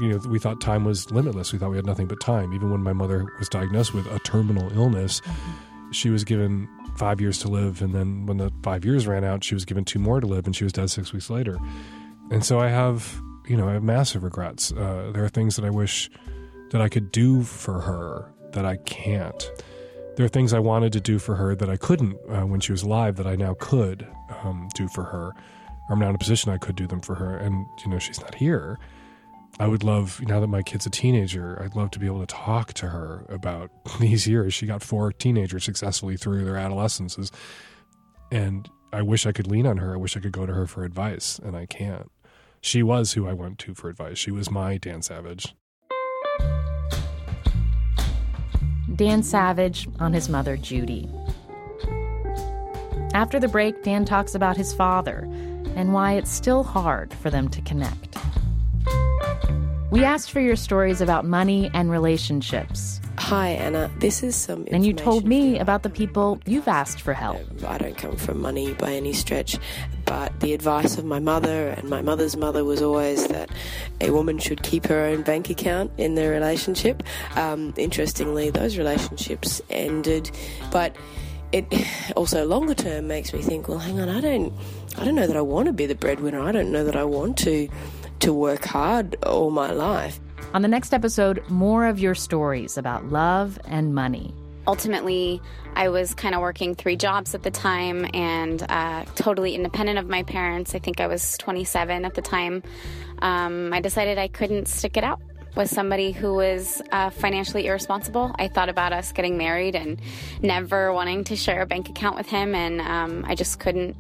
You 0.01 0.11
know, 0.11 0.19
we 0.29 0.39
thought 0.39 0.61
time 0.61 0.85
was 0.85 1.11
limitless. 1.11 1.53
We 1.53 1.59
thought 1.59 1.71
we 1.71 1.77
had 1.77 1.87
nothing 1.87 2.07
but 2.07 2.21
time. 2.21 2.55
Even 2.55 2.71
when 2.71 2.85
my 2.85 2.93
mother 2.93 3.27
was 3.41 3.49
diagnosed 3.49 3.95
with 3.95 4.07
a 4.13 4.21
terminal 4.21 4.73
illness, 4.79 5.21
she 5.91 6.09
was 6.09 6.23
given 6.23 6.69
five 6.97 7.21
years 7.21 7.39
to 7.41 7.49
live. 7.49 7.83
And 7.83 7.93
then 7.97 8.27
when 8.27 8.37
the 8.37 8.53
five 8.63 8.85
years 8.85 9.09
ran 9.09 9.25
out, 9.25 9.43
she 9.43 9.55
was 9.55 9.65
given 9.65 9.85
two 9.85 9.99
more 9.99 10.21
to 10.21 10.27
live, 10.27 10.47
and 10.47 10.55
she 10.55 10.63
was 10.63 10.73
dead 10.73 10.89
six 10.89 11.13
weeks 11.13 11.31
later. 11.31 11.59
And 12.31 12.45
so 12.45 12.59
I 12.59 12.69
have, 12.69 13.21
you 13.47 13.57
know, 13.57 13.69
I 13.69 13.73
have 13.73 13.83
massive 13.83 14.23
regrets. 14.23 14.73
Uh, 14.73 15.11
there 15.15 15.25
are 15.25 15.29
things 15.29 15.57
that 15.57 15.65
I 15.65 15.71
wish 15.71 16.11
that 16.71 16.81
I 16.81 16.89
could 16.89 17.11
do 17.11 17.43
for 17.43 17.81
her 17.81 18.31
that 18.53 18.67
I 18.67 18.77
can't. 18.79 19.51
There 20.17 20.27
are 20.27 20.29
things 20.29 20.53
I 20.53 20.59
wanted 20.59 20.93
to 20.95 21.01
do 21.01 21.19
for 21.19 21.37
her 21.37 21.55
that 21.55 21.71
I 21.71 21.77
couldn't 21.77 22.19
uh, 22.29 22.45
when 22.45 22.61
she 22.61 22.73
was 22.73 22.83
alive 22.83 23.17
that 23.17 23.27
I 23.27 23.37
now 23.37 23.55
could 23.59 24.07
um, 24.43 24.69
do 24.75 24.89
for 24.89 25.05
her. 25.05 25.33
I'm 25.89 25.99
now 25.99 26.11
in 26.11 26.15
a 26.15 26.19
position 26.19 26.53
I 26.53 26.59
could 26.59 26.77
do 26.77 26.87
them 26.87 27.01
for 27.01 27.15
her, 27.15 27.37
and 27.37 27.67
you 27.85 27.91
know 27.91 27.99
she's 27.99 28.21
not 28.21 28.35
here. 28.35 28.79
I 29.61 29.67
would 29.67 29.83
love, 29.83 30.21
now 30.23 30.39
that 30.41 30.47
my 30.47 30.63
kid's 30.63 30.87
a 30.87 30.91
teenager, 30.91 31.61
I'd 31.63 31.75
love 31.75 31.91
to 31.93 31.99
be 31.99 32.07
able 32.07 32.21
to 32.21 32.27
talk 32.27 32.75
to 32.75 32.89
her 32.89 33.25
about 33.29 33.71
these 34.01 34.27
years. 34.27 34.55
She 34.55 34.67
got 34.67 34.83
four 34.83 35.13
teenagers 35.13 35.65
successfully 35.65 36.17
through 36.17 36.45
their 36.45 36.57
adolescences. 36.57 37.33
And 38.31 38.69
I 38.93 39.03
wish 39.03 39.27
I 39.27 39.33
could 39.33 39.47
lean 39.47 39.67
on 39.67 39.79
her. 39.79 39.95
I 39.95 39.97
wish 39.97 40.17
I 40.17 40.21
could 40.21 40.33
go 40.33 40.47
to 40.47 40.53
her 40.53 40.67
for 40.67 40.85
advice, 40.85 41.39
and 41.39 41.57
I 41.57 41.67
can't. 41.67 42.11
She 42.61 42.83
was 42.83 43.13
who 43.13 43.27
I 43.27 43.33
went 43.33 43.59
to 43.61 43.75
for 43.75 43.89
advice. 43.89 44.19
She 44.19 44.31
was 44.31 44.51
my 44.51 44.79
Dan 44.79 45.03
Savage. 45.03 45.55
Dan 48.95 49.23
Savage 49.23 49.89
on 50.01 50.13
his 50.13 50.29
mother, 50.29 50.57
Judy. 50.57 51.09
After 53.15 53.39
the 53.41 53.49
break, 53.49 53.83
Dan 53.85 54.05
talks 54.05 54.35
about 54.35 54.57
his 54.57 54.73
father 54.73 55.29
and 55.77 55.93
why 55.93 56.13
it's 56.13 56.31
still 56.31 56.65
hard 56.65 57.15
for 57.15 57.31
them 57.31 57.49
to 57.49 57.61
connect. 57.63 58.17
We 59.91 60.05
asked 60.05 60.31
for 60.31 60.41
your 60.41 60.57
stories 60.57 61.01
about 61.01 61.25
money 61.25 61.71
and 61.73 61.91
relationships. 61.91 63.01
Hi, 63.19 63.49
Anna. 63.49 63.91
This 63.99 64.23
is 64.23 64.37
some. 64.37 64.67
And 64.71 64.85
you 64.85 64.93
told 64.93 65.27
me 65.27 65.59
about 65.59 65.83
the 65.83 65.91
people 65.91 66.41
you've 66.47 66.69
asked 66.69 67.01
for 67.01 67.13
help. 67.13 67.41
I 67.67 67.79
don't 67.79 67.97
come 67.97 68.17
from 68.17 68.41
money 68.41 68.75
by 68.75 68.93
any 68.93 69.13
stretch, 69.13 69.59
but 70.09 70.41
the 70.41 70.55
advice 70.55 70.97
of 70.97 71.05
my 71.05 71.19
mother 71.19 71.69
and 71.69 71.91
my 71.91 72.01
mother's 72.01 72.35
mother 72.35 72.65
was 72.65 72.81
always 72.81 73.29
that 73.29 73.51
a 74.01 74.11
woman 74.11 74.39
should 74.39 74.63
keep 74.63 74.87
her 74.87 75.01
own 75.01 75.21
bank 75.21 75.51
account 75.51 75.93
in 75.99 76.15
their 76.15 76.31
relationship. 76.31 77.03
Um, 77.37 77.75
interestingly, 77.77 78.49
those 78.49 78.79
relationships 78.79 79.61
ended, 79.69 80.31
but 80.73 80.97
it 81.53 81.67
also 82.17 82.47
longer 82.47 82.75
term 82.75 83.07
makes 83.07 83.35
me 83.35 83.43
think. 83.43 83.69
Well, 83.69 83.79
hang 83.79 84.01
on, 84.01 84.09
I 84.09 84.23
don't, 84.23 84.53
I 84.97 85.05
don't 85.05 85.15
know 85.15 85.27
that 85.27 85.37
I 85.37 85.43
want 85.43 85.67
to 85.67 85.75
be 85.75 85.85
the 85.85 85.95
breadwinner. 85.95 86.41
I 86.41 86.53
don't 86.53 86.73
know 86.73 86.85
that 86.85 86.97
I 86.97 87.05
want 87.05 87.37
to 87.39 87.69
to 88.21 88.33
work 88.33 88.65
hard 88.65 89.23
all 89.25 89.51
my 89.51 89.71
life. 89.71 90.19
On 90.55 90.63
the 90.63 90.69
next 90.69 90.95
episode, 90.95 91.43
more 91.51 91.87
of 91.87 92.01
your 92.01 92.15
stories 92.15 92.79
about 92.79 93.05
love 93.11 93.59
and 93.67 93.95
money. 93.95 94.35
Ultimately 94.69 95.41
i 95.75 95.89
was 95.89 96.15
kind 96.15 96.35
of 96.35 96.41
working 96.43 96.75
three 96.75 96.95
jobs 96.95 97.35
at 97.35 97.43
the 97.43 97.51
time 97.51 98.07
and 98.15 98.65
uh, 98.69 99.05
totally 99.17 99.55
independent 99.55 99.99
of 99.99 100.07
my 100.09 100.23
parents. 100.23 100.75
I 100.75 100.79
think 100.79 101.01
i 101.01 101.07
was 101.07 101.37
27 101.39 102.05
at 102.05 102.15
the 102.15 102.23
time. 102.23 102.63
Um, 103.21 103.73
i 103.73 103.81
decided 103.81 104.19
i 104.19 104.29
couldn't 104.29 104.69
stick 104.69 104.97
it 104.97 105.03
out 105.03 105.21
with 105.57 105.71
somebody 105.71 106.13
who 106.13 106.35
was 106.35 106.81
uh, 106.93 107.11
financially 107.11 107.67
irresponsible. 107.67 108.33
I 108.39 108.47
thought 108.47 108.69
about 108.69 108.93
us 108.93 109.11
getting 109.11 109.39
married 109.39 109.75
and 109.75 109.99
never 110.41 110.93
wanting 110.93 111.25
to 111.25 111.37
share 111.37 111.63
a 111.63 111.67
bank 111.67 111.89
account 111.89 112.17
with 112.17 112.27
him 112.27 112.55
and 112.55 112.81
um, 112.81 113.25
i 113.27 113.35
just 113.35 113.59
couldn't 113.59 113.97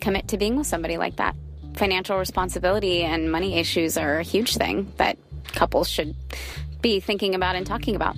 commit 0.00 0.28
to 0.28 0.38
being 0.38 0.56
with 0.56 0.66
somebody 0.66 0.96
like 0.96 1.16
that. 1.16 1.34
Financial 1.74 2.16
responsibility 2.18 3.02
and 3.02 3.32
money 3.32 3.58
issues 3.58 3.98
are 3.98 4.18
a 4.18 4.22
huge 4.22 4.56
thing 4.56 4.92
that 4.96 5.18
couples 5.46 5.88
should 5.88 6.14
be 6.80 7.00
thinking 7.00 7.34
about 7.34 7.56
and 7.56 7.66
talking 7.66 7.96
about 7.96 8.16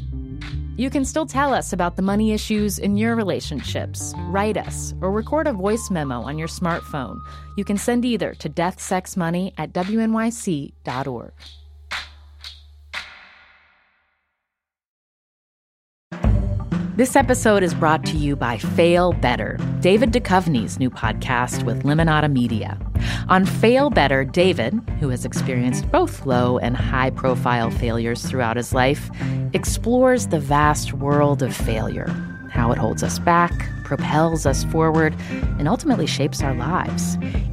You 0.78 0.90
can 0.90 1.06
still 1.06 1.25
tell 1.25 1.54
us 1.54 1.73
about 1.73 1.97
the 1.97 2.02
money 2.02 2.33
issues 2.33 2.78
in 2.78 2.99
your 2.99 3.16
relationships. 3.16 4.12
Write 4.28 4.59
us 4.59 4.92
or 5.00 5.11
record 5.11 5.47
a 5.47 5.54
voice 5.54 5.88
memo 5.90 6.21
on 6.21 6.37
your 6.37 6.49
smartphone. 6.49 7.18
You 7.56 7.64
can 7.64 7.78
send 7.78 8.04
either 8.04 8.35
to 8.35 8.50
deathsexmoney 8.50 9.54
at 9.56 9.73
wnyc.org. 9.73 11.33
This 16.97 17.15
episode 17.15 17.62
is 17.62 17.75
brought 17.75 18.07
to 18.07 18.17
you 18.17 18.37
by 18.37 18.57
Fail 18.57 19.12
Better, 19.12 19.59
David 19.81 20.12
Duchovny's 20.12 20.79
new 20.79 20.88
podcast 20.88 21.62
with 21.65 21.83
Lemonada 21.83 22.33
Media. 22.33 22.79
On 23.29 23.45
Fail 23.45 23.91
Better, 23.91 24.25
David, 24.25 24.73
who 24.99 25.11
has 25.11 25.26
experienced 25.26 25.91
both 25.93 26.25
low 26.25 26.57
and 26.57 26.75
high 26.75 27.11
profile 27.11 27.71
failures 27.71 28.25
throughout 28.25 28.57
his 28.57 28.73
life, 28.73 29.11
explores 29.53 30.29
the 30.29 30.41
vast 30.41 30.95
world 30.95 31.43
of 31.43 31.55
failure, 31.55 32.09
how 32.50 32.73
it 32.73 32.79
holds 32.79 33.03
us 33.03 33.19
back, 33.19 33.53
propels 33.85 34.47
us 34.47 34.65
forward, 34.65 35.15
and 35.59 35.69
ultimately 35.69 36.07
shapes 36.07 36.43
our 36.43 36.55
lives. 36.55 37.19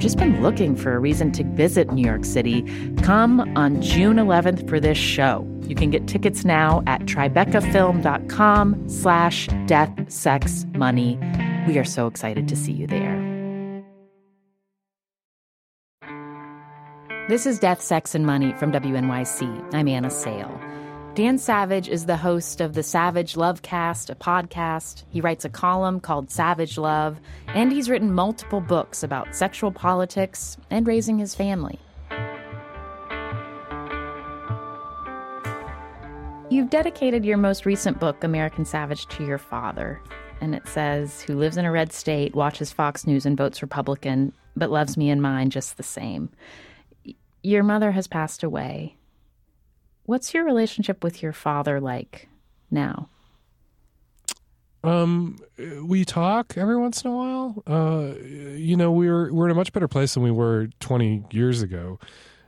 just 0.00 0.16
been 0.16 0.42
looking 0.42 0.74
for 0.74 0.94
a 0.94 0.98
reason 0.98 1.30
to 1.32 1.44
visit 1.44 1.92
New 1.92 2.04
York 2.04 2.24
City, 2.24 2.62
come 3.02 3.40
on 3.56 3.80
June 3.82 4.16
11th 4.16 4.68
for 4.68 4.80
this 4.80 4.98
show. 4.98 5.46
You 5.62 5.74
can 5.74 5.90
get 5.90 6.08
tickets 6.08 6.44
now 6.44 6.82
at 6.86 7.02
tribecafilm.com 7.02 8.88
slash 8.88 9.48
death, 9.66 10.10
sex, 10.10 10.66
money. 10.74 11.18
We 11.68 11.78
are 11.78 11.84
so 11.84 12.06
excited 12.06 12.48
to 12.48 12.56
see 12.56 12.72
you 12.72 12.86
there. 12.86 13.30
This 17.28 17.46
is 17.46 17.60
Death, 17.60 17.80
Sex, 17.80 18.16
and 18.16 18.26
Money 18.26 18.52
from 18.54 18.72
WNYC. 18.72 19.72
I'm 19.72 19.86
Anna 19.86 20.10
Sale. 20.10 20.69
Dan 21.20 21.36
Savage 21.36 21.86
is 21.86 22.06
the 22.06 22.16
host 22.16 22.62
of 22.62 22.72
the 22.72 22.82
Savage 22.82 23.34
Lovecast, 23.34 24.08
a 24.08 24.14
podcast. 24.14 25.04
He 25.10 25.20
writes 25.20 25.44
a 25.44 25.50
column 25.50 26.00
called 26.00 26.30
Savage 26.30 26.78
Love, 26.78 27.20
and 27.48 27.70
he's 27.70 27.90
written 27.90 28.14
multiple 28.14 28.62
books 28.62 29.02
about 29.02 29.36
sexual 29.36 29.70
politics 29.70 30.56
and 30.70 30.86
raising 30.86 31.18
his 31.18 31.34
family. 31.34 31.78
You've 36.48 36.70
dedicated 36.70 37.26
your 37.26 37.36
most 37.36 37.66
recent 37.66 38.00
book, 38.00 38.24
American 38.24 38.64
Savage, 38.64 39.06
to 39.08 39.22
your 39.22 39.36
father. 39.36 40.00
And 40.40 40.54
it 40.54 40.66
says, 40.66 41.20
who 41.20 41.36
lives 41.36 41.58
in 41.58 41.66
a 41.66 41.70
red 41.70 41.92
state, 41.92 42.34
watches 42.34 42.72
Fox 42.72 43.06
News, 43.06 43.26
and 43.26 43.36
votes 43.36 43.60
Republican, 43.60 44.32
but 44.56 44.70
loves 44.70 44.96
me 44.96 45.10
and 45.10 45.20
mine 45.20 45.50
just 45.50 45.76
the 45.76 45.82
same. 45.82 46.30
Your 47.42 47.62
mother 47.62 47.92
has 47.92 48.06
passed 48.06 48.42
away. 48.42 48.96
What's 50.10 50.34
your 50.34 50.44
relationship 50.44 51.04
with 51.04 51.22
your 51.22 51.32
father 51.32 51.80
like 51.80 52.28
now? 52.68 53.08
Um, 54.82 55.38
we 55.84 56.04
talk 56.04 56.54
every 56.56 56.76
once 56.76 57.04
in 57.04 57.12
a 57.12 57.14
while. 57.14 57.62
Uh, 57.64 58.20
you 58.24 58.76
know, 58.76 58.90
we're 58.90 59.32
we're 59.32 59.44
in 59.44 59.52
a 59.52 59.54
much 59.54 59.72
better 59.72 59.86
place 59.86 60.14
than 60.14 60.24
we 60.24 60.32
were 60.32 60.66
20 60.80 61.26
years 61.30 61.62
ago. 61.62 62.00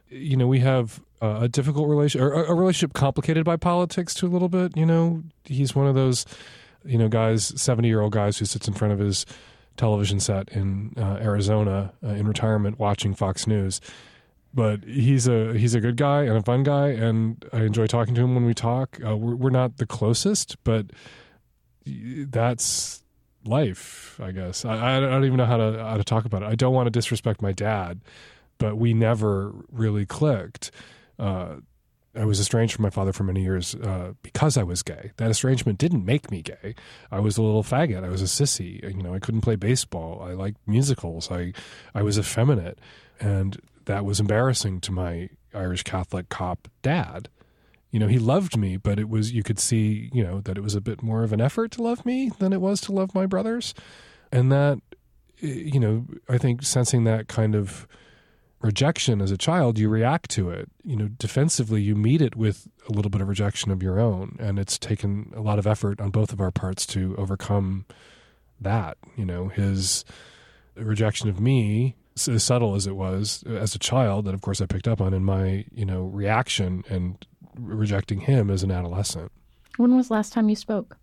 You 0.08 0.36
know, 0.36 0.48
we 0.48 0.58
have 0.58 1.00
a 1.20 1.46
difficult 1.46 1.88
relation, 1.88 2.20
or 2.20 2.32
a 2.32 2.50
a 2.50 2.54
relationship 2.56 2.94
complicated 2.94 3.44
by 3.44 3.54
politics 3.54 4.12
to 4.14 4.26
a 4.26 4.30
little 4.30 4.48
bit. 4.48 4.76
You 4.76 4.84
know, 4.84 5.22
he's 5.44 5.72
one 5.72 5.86
of 5.86 5.94
those, 5.94 6.26
you 6.84 6.98
know, 6.98 7.06
guys, 7.06 7.44
70 7.62 7.86
year 7.86 8.00
old 8.00 8.10
guys 8.10 8.38
who 8.38 8.44
sits 8.44 8.66
in 8.66 8.74
front 8.74 8.92
of 8.92 8.98
his 8.98 9.24
television 9.76 10.18
set 10.18 10.48
in 10.48 10.94
uh, 10.96 11.20
Arizona 11.22 11.92
uh, 12.02 12.08
in 12.08 12.26
retirement 12.26 12.80
watching 12.80 13.14
Fox 13.14 13.46
News. 13.46 13.80
But 14.54 14.84
he's 14.84 15.26
a 15.26 15.54
he's 15.54 15.74
a 15.74 15.80
good 15.80 15.96
guy 15.96 16.24
and 16.24 16.36
a 16.36 16.42
fun 16.42 16.62
guy, 16.62 16.88
and 16.88 17.42
I 17.52 17.62
enjoy 17.62 17.86
talking 17.86 18.14
to 18.14 18.20
him 18.20 18.34
when 18.34 18.44
we 18.44 18.52
talk. 18.52 18.98
Uh, 19.04 19.16
we're 19.16 19.34
we're 19.34 19.50
not 19.50 19.78
the 19.78 19.86
closest, 19.86 20.62
but 20.62 20.86
that's 21.86 23.02
life. 23.44 24.20
I 24.22 24.30
guess 24.30 24.64
I, 24.64 24.98
I 24.98 25.00
don't 25.00 25.24
even 25.24 25.38
know 25.38 25.46
how 25.46 25.56
to 25.56 25.78
how 25.82 25.96
to 25.96 26.04
talk 26.04 26.24
about 26.24 26.42
it. 26.42 26.46
I 26.46 26.54
don't 26.54 26.74
want 26.74 26.86
to 26.86 26.90
disrespect 26.90 27.40
my 27.40 27.52
dad, 27.52 28.00
but 28.58 28.76
we 28.76 28.92
never 28.92 29.52
really 29.70 30.04
clicked. 30.06 30.70
Uh, 31.18 31.56
I 32.14 32.26
was 32.26 32.38
estranged 32.38 32.74
from 32.74 32.82
my 32.82 32.90
father 32.90 33.12
for 33.12 33.24
many 33.24 33.42
years 33.42 33.74
uh, 33.74 34.12
because 34.22 34.58
I 34.58 34.64
was 34.64 34.82
gay. 34.82 35.12
That 35.16 35.30
estrangement 35.30 35.78
didn't 35.78 36.04
make 36.04 36.30
me 36.30 36.42
gay. 36.42 36.74
I 37.10 37.20
was 37.20 37.38
a 37.38 37.42
little 37.42 37.62
faggot. 37.62 38.04
I 38.04 38.10
was 38.10 38.20
a 38.20 38.26
sissy. 38.26 38.82
You 38.82 39.02
know, 39.02 39.14
I 39.14 39.18
couldn't 39.18 39.40
play 39.40 39.56
baseball. 39.56 40.22
I 40.22 40.32
liked 40.32 40.58
musicals. 40.66 41.30
I 41.30 41.52
I 41.94 42.02
was 42.02 42.18
effeminate, 42.18 42.78
and 43.18 43.58
that 43.86 44.04
was 44.04 44.20
embarrassing 44.20 44.80
to 44.82 44.92
my 44.92 45.30
Irish 45.54 45.82
Catholic 45.82 46.28
cop 46.28 46.68
dad. 46.82 47.28
You 47.90 47.98
know, 47.98 48.06
he 48.06 48.18
loved 48.18 48.56
me, 48.56 48.76
but 48.76 48.98
it 48.98 49.08
was 49.08 49.32
you 49.32 49.42
could 49.42 49.58
see, 49.58 50.08
you 50.12 50.24
know, 50.24 50.40
that 50.40 50.56
it 50.56 50.62
was 50.62 50.74
a 50.74 50.80
bit 50.80 51.02
more 51.02 51.22
of 51.24 51.32
an 51.32 51.40
effort 51.40 51.72
to 51.72 51.82
love 51.82 52.06
me 52.06 52.30
than 52.38 52.52
it 52.52 52.60
was 52.60 52.80
to 52.82 52.92
love 52.92 53.14
my 53.14 53.26
brothers, 53.26 53.74
and 54.30 54.50
that, 54.50 54.78
eh, 55.42 55.46
you 55.46 55.78
know, 55.78 56.06
I 56.28 56.38
think 56.38 56.62
sensing 56.62 57.04
that 57.04 57.28
kind 57.28 57.54
of 57.54 57.86
rejection 58.62 59.20
as 59.20 59.30
a 59.30 59.36
child, 59.36 59.78
you 59.78 59.88
react 59.88 60.30
to 60.30 60.48
it. 60.50 60.70
You 60.84 60.96
know, 60.96 61.08
defensively, 61.08 61.82
you 61.82 61.94
meet 61.94 62.22
it 62.22 62.36
with 62.36 62.68
a 62.88 62.92
little 62.92 63.10
bit 63.10 63.20
of 63.20 63.28
rejection 63.28 63.70
of 63.70 63.82
your 63.82 64.00
own. 64.00 64.36
And 64.38 64.58
it's 64.58 64.78
taken 64.78 65.32
a 65.36 65.40
lot 65.40 65.58
of 65.58 65.66
effort 65.66 66.00
on 66.00 66.10
both 66.10 66.32
of 66.32 66.40
our 66.40 66.50
parts 66.50 66.86
to 66.86 67.14
overcome 67.18 67.84
that. 68.60 68.96
You 69.16 69.26
know, 69.26 69.48
his 69.48 70.04
rejection 70.76 71.28
of 71.28 71.40
me, 71.40 71.96
as 72.16 72.42
subtle 72.42 72.74
as 72.74 72.86
it 72.86 72.96
was 72.96 73.42
as 73.46 73.74
a 73.74 73.78
child, 73.78 74.24
that 74.26 74.34
of 74.34 74.40
course 74.40 74.60
I 74.60 74.66
picked 74.66 74.88
up 74.88 75.00
on, 75.00 75.14
in 75.14 75.24
my, 75.24 75.64
you 75.72 75.84
know, 75.84 76.02
reaction 76.04 76.84
and 76.88 77.24
rejecting 77.56 78.20
him 78.20 78.50
as 78.50 78.62
an 78.62 78.70
adolescent. 78.70 79.32
When 79.76 79.96
was 79.96 80.08
the 80.08 80.14
last 80.14 80.32
time 80.32 80.48
you 80.48 80.56
spoke? 80.56 80.96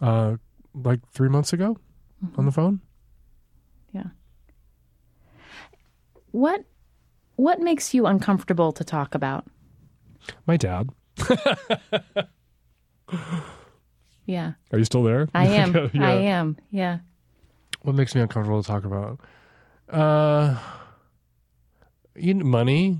Uh, 0.00 0.36
like 0.74 1.00
three 1.12 1.28
months 1.28 1.52
ago 1.52 1.78
mm-hmm. 2.24 2.38
on 2.38 2.46
the 2.46 2.52
phone. 2.52 2.80
Yeah. 3.92 4.08
What 6.32 6.64
what 7.36 7.60
makes 7.60 7.94
you 7.94 8.06
uncomfortable 8.06 8.72
to 8.72 8.84
talk 8.84 9.14
about? 9.14 9.46
My 10.46 10.56
dad. 10.56 10.90
yeah. 14.26 14.52
Are 14.72 14.78
you 14.78 14.84
still 14.84 15.02
there? 15.02 15.28
I 15.34 15.46
am. 15.46 15.74
yeah. 15.92 16.08
I 16.08 16.12
am. 16.12 16.56
Yeah. 16.70 16.98
What 17.82 17.94
makes 17.94 18.14
me 18.14 18.20
uncomfortable 18.20 18.62
to 18.62 18.66
talk 18.66 18.84
about? 18.84 19.20
Uh, 19.94 20.58
you 22.16 22.34
know, 22.34 22.44
money 22.44 22.98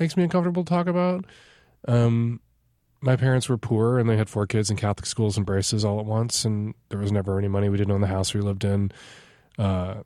makes 0.00 0.16
me 0.16 0.24
uncomfortable 0.24 0.64
to 0.64 0.68
talk 0.68 0.86
about. 0.86 1.24
Um, 1.86 2.40
my 3.00 3.16
parents 3.16 3.48
were 3.48 3.58
poor 3.58 3.98
and 3.98 4.08
they 4.08 4.16
had 4.16 4.28
four 4.28 4.46
kids 4.46 4.70
in 4.70 4.76
Catholic 4.76 5.06
schools 5.06 5.36
and 5.36 5.46
braces 5.46 5.84
all 5.84 6.00
at 6.00 6.06
once, 6.06 6.44
and 6.44 6.74
there 6.88 6.98
was 6.98 7.12
never 7.12 7.38
any 7.38 7.48
money. 7.48 7.68
We 7.68 7.76
didn't 7.76 7.92
own 7.92 8.00
the 8.00 8.06
house 8.06 8.34
we 8.34 8.40
lived 8.40 8.64
in. 8.64 8.90
Uh, 9.58 10.02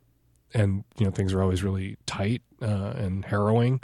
and 0.54 0.84
you 0.98 1.04
know 1.04 1.10
things 1.10 1.34
were 1.34 1.42
always 1.42 1.62
really 1.62 1.96
tight 2.06 2.42
uh, 2.62 2.92
and 2.96 3.24
harrowing, 3.24 3.80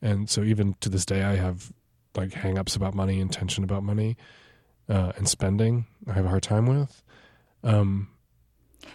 and 0.00 0.28
so 0.28 0.42
even 0.42 0.74
to 0.80 0.88
this 0.88 1.04
day, 1.04 1.22
I 1.22 1.36
have 1.36 1.72
like 2.16 2.30
hangups 2.30 2.76
about 2.76 2.94
money 2.94 3.20
and 3.20 3.32
tension 3.32 3.64
about 3.64 3.82
money 3.82 4.16
uh, 4.88 5.12
and 5.16 5.28
spending. 5.28 5.86
I 6.08 6.12
have 6.12 6.24
a 6.24 6.28
hard 6.28 6.42
time 6.42 6.66
with. 6.66 7.02
Um, 7.62 8.08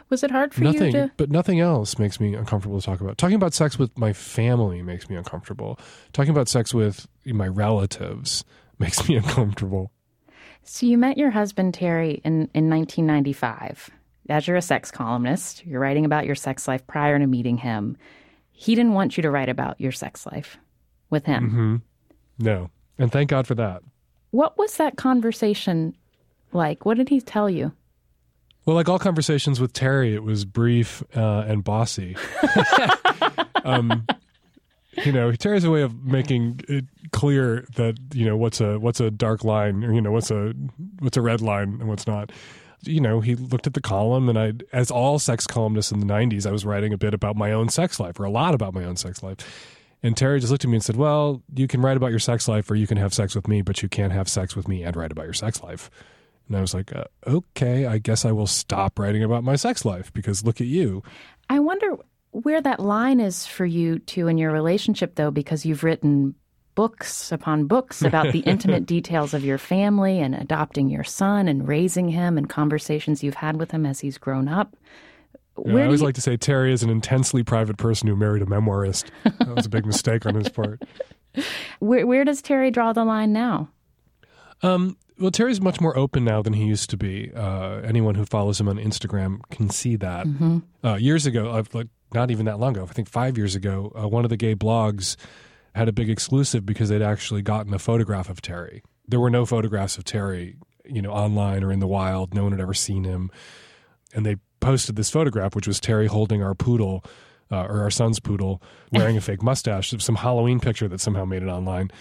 was 0.10 0.24
it 0.24 0.32
hard 0.32 0.54
for 0.54 0.62
nothing, 0.62 0.86
you 0.88 0.92
to? 0.92 1.12
But 1.18 1.30
nothing 1.30 1.60
else 1.60 1.98
makes 2.00 2.20
me 2.20 2.34
uncomfortable 2.34 2.80
to 2.80 2.86
talk 2.86 3.02
about. 3.02 3.18
Talking 3.18 3.36
about 3.36 3.54
sex 3.54 3.78
with 3.78 3.98
my 3.98 4.14
family 4.14 4.82
makes 4.82 5.10
me 5.10 5.16
uncomfortable. 5.16 5.80
Talking 6.14 6.32
about 6.32 6.48
sex 6.48 6.74
with 6.74 7.08
my 7.26 7.48
relatives 7.48 8.44
makes 8.80 9.08
me 9.08 9.16
uncomfortable. 9.16 9.92
So 10.64 10.86
you 10.86 10.98
met 10.98 11.18
your 11.18 11.32
husband 11.32 11.74
Terry 11.74 12.22
in 12.24 12.50
in 12.54 12.70
1995 12.70 13.92
as 14.30 14.48
you're 14.48 14.58
a 14.58 14.62
sex 14.62 14.92
columnist, 14.92 15.66
you're 15.66 15.80
writing 15.80 16.06
about 16.06 16.26
your 16.26 16.36
sex 16.36 16.68
life 16.68 16.86
prior 16.88 17.18
to 17.18 17.28
meeting 17.28 17.58
him. 17.58 17.98
He 18.52 18.76
didn't 18.76 18.94
want 18.94 19.18
you 19.18 19.24
to 19.24 19.32
write 19.32 19.50
about 19.50 19.80
your 19.80 19.92
sex 19.92 20.26
life 20.26 20.58
with 21.10 21.26
him. 21.26 21.50
Mm-hmm. 21.50 21.76
No. 22.40 22.70
And 22.98 23.12
thank 23.12 23.30
God 23.30 23.48
for 23.48 23.56
that. 23.56 23.84
What 24.32 24.58
was 24.58 24.78
that 24.78 24.98
conversation 24.98 25.96
like? 26.52 26.86
What 26.86 26.98
did 26.98 27.10
he 27.10 27.22
tell 27.22 27.50
you? 27.50 27.72
Well, 28.68 28.76
like 28.76 28.90
all 28.90 29.00
conversations 29.00 29.62
with 29.62 29.72
Terry, 29.72 30.14
it 30.14 30.24
was 30.24 30.44
brief 30.44 31.02
uh, 31.16 31.46
and 31.48 31.64
bossy. 31.64 32.18
um, 33.64 34.06
you 35.06 35.14
know, 35.14 35.32
Terry's 35.32 35.64
a 35.64 35.72
way 35.72 35.84
of 35.84 36.04
making 36.04 36.60
it 36.68 36.84
clear 37.12 37.66
that 37.78 37.98
you 38.14 38.26
know 38.26 38.36
what's 38.36 38.60
a 38.60 38.78
what's 38.78 39.00
a 39.00 39.10
dark 39.10 39.46
line, 39.46 39.86
or 39.86 39.94
you 39.94 40.02
know 40.02 40.12
what's 40.12 40.32
a 40.32 40.54
what's 41.00 41.16
a 41.16 41.22
red 41.22 41.40
line 41.40 41.78
and 41.80 41.88
what's 41.88 42.06
not 42.06 42.30
you 42.84 43.00
know, 43.02 43.22
he 43.22 43.36
looked 43.36 43.68
at 43.68 43.74
the 43.74 43.82
column, 43.82 44.30
and 44.30 44.38
I, 44.38 44.54
as 44.72 44.92
all 44.92 45.18
sex 45.18 45.48
columnists 45.48 45.92
in 45.92 46.02
the 46.02 46.06
'90s, 46.06 46.46
I 46.46 46.52
was 46.52 46.66
writing 46.66 46.92
a 46.92 46.98
bit 46.98 47.14
about 47.14 47.38
my 47.38 47.54
own 47.54 47.70
sex 47.70 48.02
life, 48.02 48.20
or 48.20 48.26
a 48.26 48.30
lot 48.30 48.54
about 48.54 48.74
my 48.74 48.84
own 48.84 48.98
sex 48.98 49.24
life. 49.24 49.38
And 50.04 50.16
Terry 50.16 50.40
just 50.40 50.52
looked 50.52 50.66
at 50.66 50.70
me 50.70 50.76
and 50.76 50.84
said, 50.84 50.98
"Well, 50.98 51.42
you 51.56 51.68
can 51.68 51.82
write 51.82 51.96
about 51.96 52.12
your 52.12 52.20
sex 52.20 52.50
life, 52.50 52.70
or 52.70 52.76
you 52.76 52.86
can 52.86 52.98
have 52.98 53.14
sex 53.14 53.34
with 53.34 53.48
me, 53.48 53.62
but 53.62 53.82
you 53.82 53.88
can't 53.88 54.12
have 54.12 54.28
sex 54.28 54.58
with 54.58 54.68
me 54.68 54.84
and 54.84 54.96
write 54.96 55.14
about 55.14 55.24
your 55.24 55.34
sex 55.34 55.64
life." 55.64 55.90
And 56.48 56.58
I 56.58 56.62
was 56.62 56.74
like, 56.74 56.96
uh, 56.96 57.06
"Okay, 57.26 57.86
I 57.86 57.98
guess 57.98 58.26
I 58.26 58.32
will 58.32 58.48
stop 58.48 59.00
writing 59.00 59.24
about 59.24 59.44
my 59.44 59.56
sex 59.56 59.86
life 59.86 60.12
because 60.14 60.44
look 60.44 60.62
at 60.62 60.68
you." 60.68 61.04
I 61.50 61.60
wonder 61.60 61.98
where 62.32 62.62
that 62.62 62.80
line 62.80 63.20
is 63.20 63.46
for 63.46 63.66
you 63.66 64.00
two 64.00 64.28
in 64.28 64.38
your 64.38 64.52
relationship, 64.52 65.16
though, 65.16 65.32
because 65.32 65.66
you've 65.66 65.84
written 65.84 66.36
books 66.76 67.32
upon 67.32 67.66
books 67.66 68.04
about 68.04 68.32
the 68.32 68.40
intimate 68.46 68.86
details 68.86 69.34
of 69.34 69.44
your 69.44 69.58
family 69.58 70.20
and 70.20 70.36
adopting 70.36 70.90
your 70.90 71.04
son 71.04 71.48
and 71.48 71.68
raising 71.68 72.08
him 72.08 72.38
and 72.38 72.50
conversations 72.50 73.24
you've 73.24 73.34
had 73.34 73.58
with 73.58 73.72
him 73.72 73.86
as 73.86 74.00
he's 74.00 74.20
grown 74.20 74.48
up. 74.48 74.78
I 75.58 75.72
always 75.84 76.02
you... 76.02 76.06
like 76.06 76.14
to 76.16 76.22
say 76.22 76.38
Terry 76.38 76.72
is 76.72 76.84
an 76.84 76.92
intensely 76.92 77.44
private 77.44 77.78
person 77.78 78.08
who 78.08 78.16
married 78.16 78.44
a 78.44 78.46
memoirist. 78.46 79.10
That 79.24 79.56
was 79.56 79.66
a 79.66 79.70
big 79.70 79.88
mistake 79.88 80.28
on 80.28 80.36
his 80.36 80.50
part. 80.50 80.84
Where, 81.80 82.08
where 82.08 82.26
does 82.26 82.42
Terry 82.42 82.72
draw 82.72 82.94
the 82.94 83.06
line 83.06 83.32
now? 83.32 83.70
Um, 84.64 84.98
well, 85.20 85.32
Terry's 85.32 85.62
much 85.62 85.82
more 85.82 85.98
open 85.98 86.24
now 86.24 86.42
than 86.42 86.54
he 86.54 86.66
used 86.66 86.90
to 86.92 86.98
be. 86.98 87.32
Uh, 87.34 87.82
anyone 87.84 88.16
who 88.16 88.26
follows 88.26 88.60
him 88.60 88.68
on 88.68 88.78
Instagram 88.78 89.40
can 89.50 89.70
see 89.70 89.96
that. 89.96 90.26
Mm-hmm. 90.26 90.60
Uh, 90.84 90.96
years 90.96 91.26
ago, 91.26 91.50
uh, 91.50 91.64
like 91.74 91.88
not 92.14 92.32
even 92.32 92.46
that 92.46 92.60
long 92.60 92.76
ago, 92.78 92.88
I 92.90 92.94
think 92.94 93.10
five 93.10 93.38
years 93.38 93.56
ago, 93.56 93.92
uh, 94.00 94.08
one 94.08 94.24
of 94.24 94.30
the 94.30 94.38
gay 94.38 94.56
blogs 94.56 95.16
had 95.76 95.88
a 95.88 95.92
big 95.92 96.10
exclusive 96.10 96.66
because 96.66 96.90
they'd 96.90 97.02
actually 97.02 97.42
gotten 97.42 97.74
a 97.74 97.80
photograph 97.80 98.30
of 98.30 98.42
Terry. 98.42 98.84
There 99.08 99.20
were 99.20 99.30
no 99.30 99.46
photographs 99.46 99.98
of 99.98 100.04
Terry, 100.04 100.58
you 100.86 101.02
know, 101.02 101.12
online 101.12 101.64
or 101.64 101.72
in 101.72 101.80
the 101.80 101.88
wild. 101.88 102.34
No 102.34 102.44
one 102.44 102.52
had 102.52 102.62
ever 102.62 102.74
seen 102.74 103.04
him. 103.04 103.32
And 104.14 104.26
they 104.26 104.38
posted 104.60 104.96
this 104.96 105.10
photograph, 105.10 105.56
which 105.56 105.68
was 105.68 105.80
Terry 105.80 106.08
holding 106.08 106.44
our 106.44 106.56
poodle, 106.56 107.04
uh, 107.52 107.64
or 107.64 107.82
our 107.82 107.92
son's 107.92 108.20
poodle, 108.20 108.62
wearing 108.92 109.18
a 109.18 109.22
fake 109.22 109.44
mustache. 109.44 109.94
Some 110.00 110.16
Halloween 110.16 110.60
picture 110.60 110.88
that 110.88 111.00
somehow 111.00 111.26
made 111.26 111.44
it 111.44 111.48
online. 111.48 111.92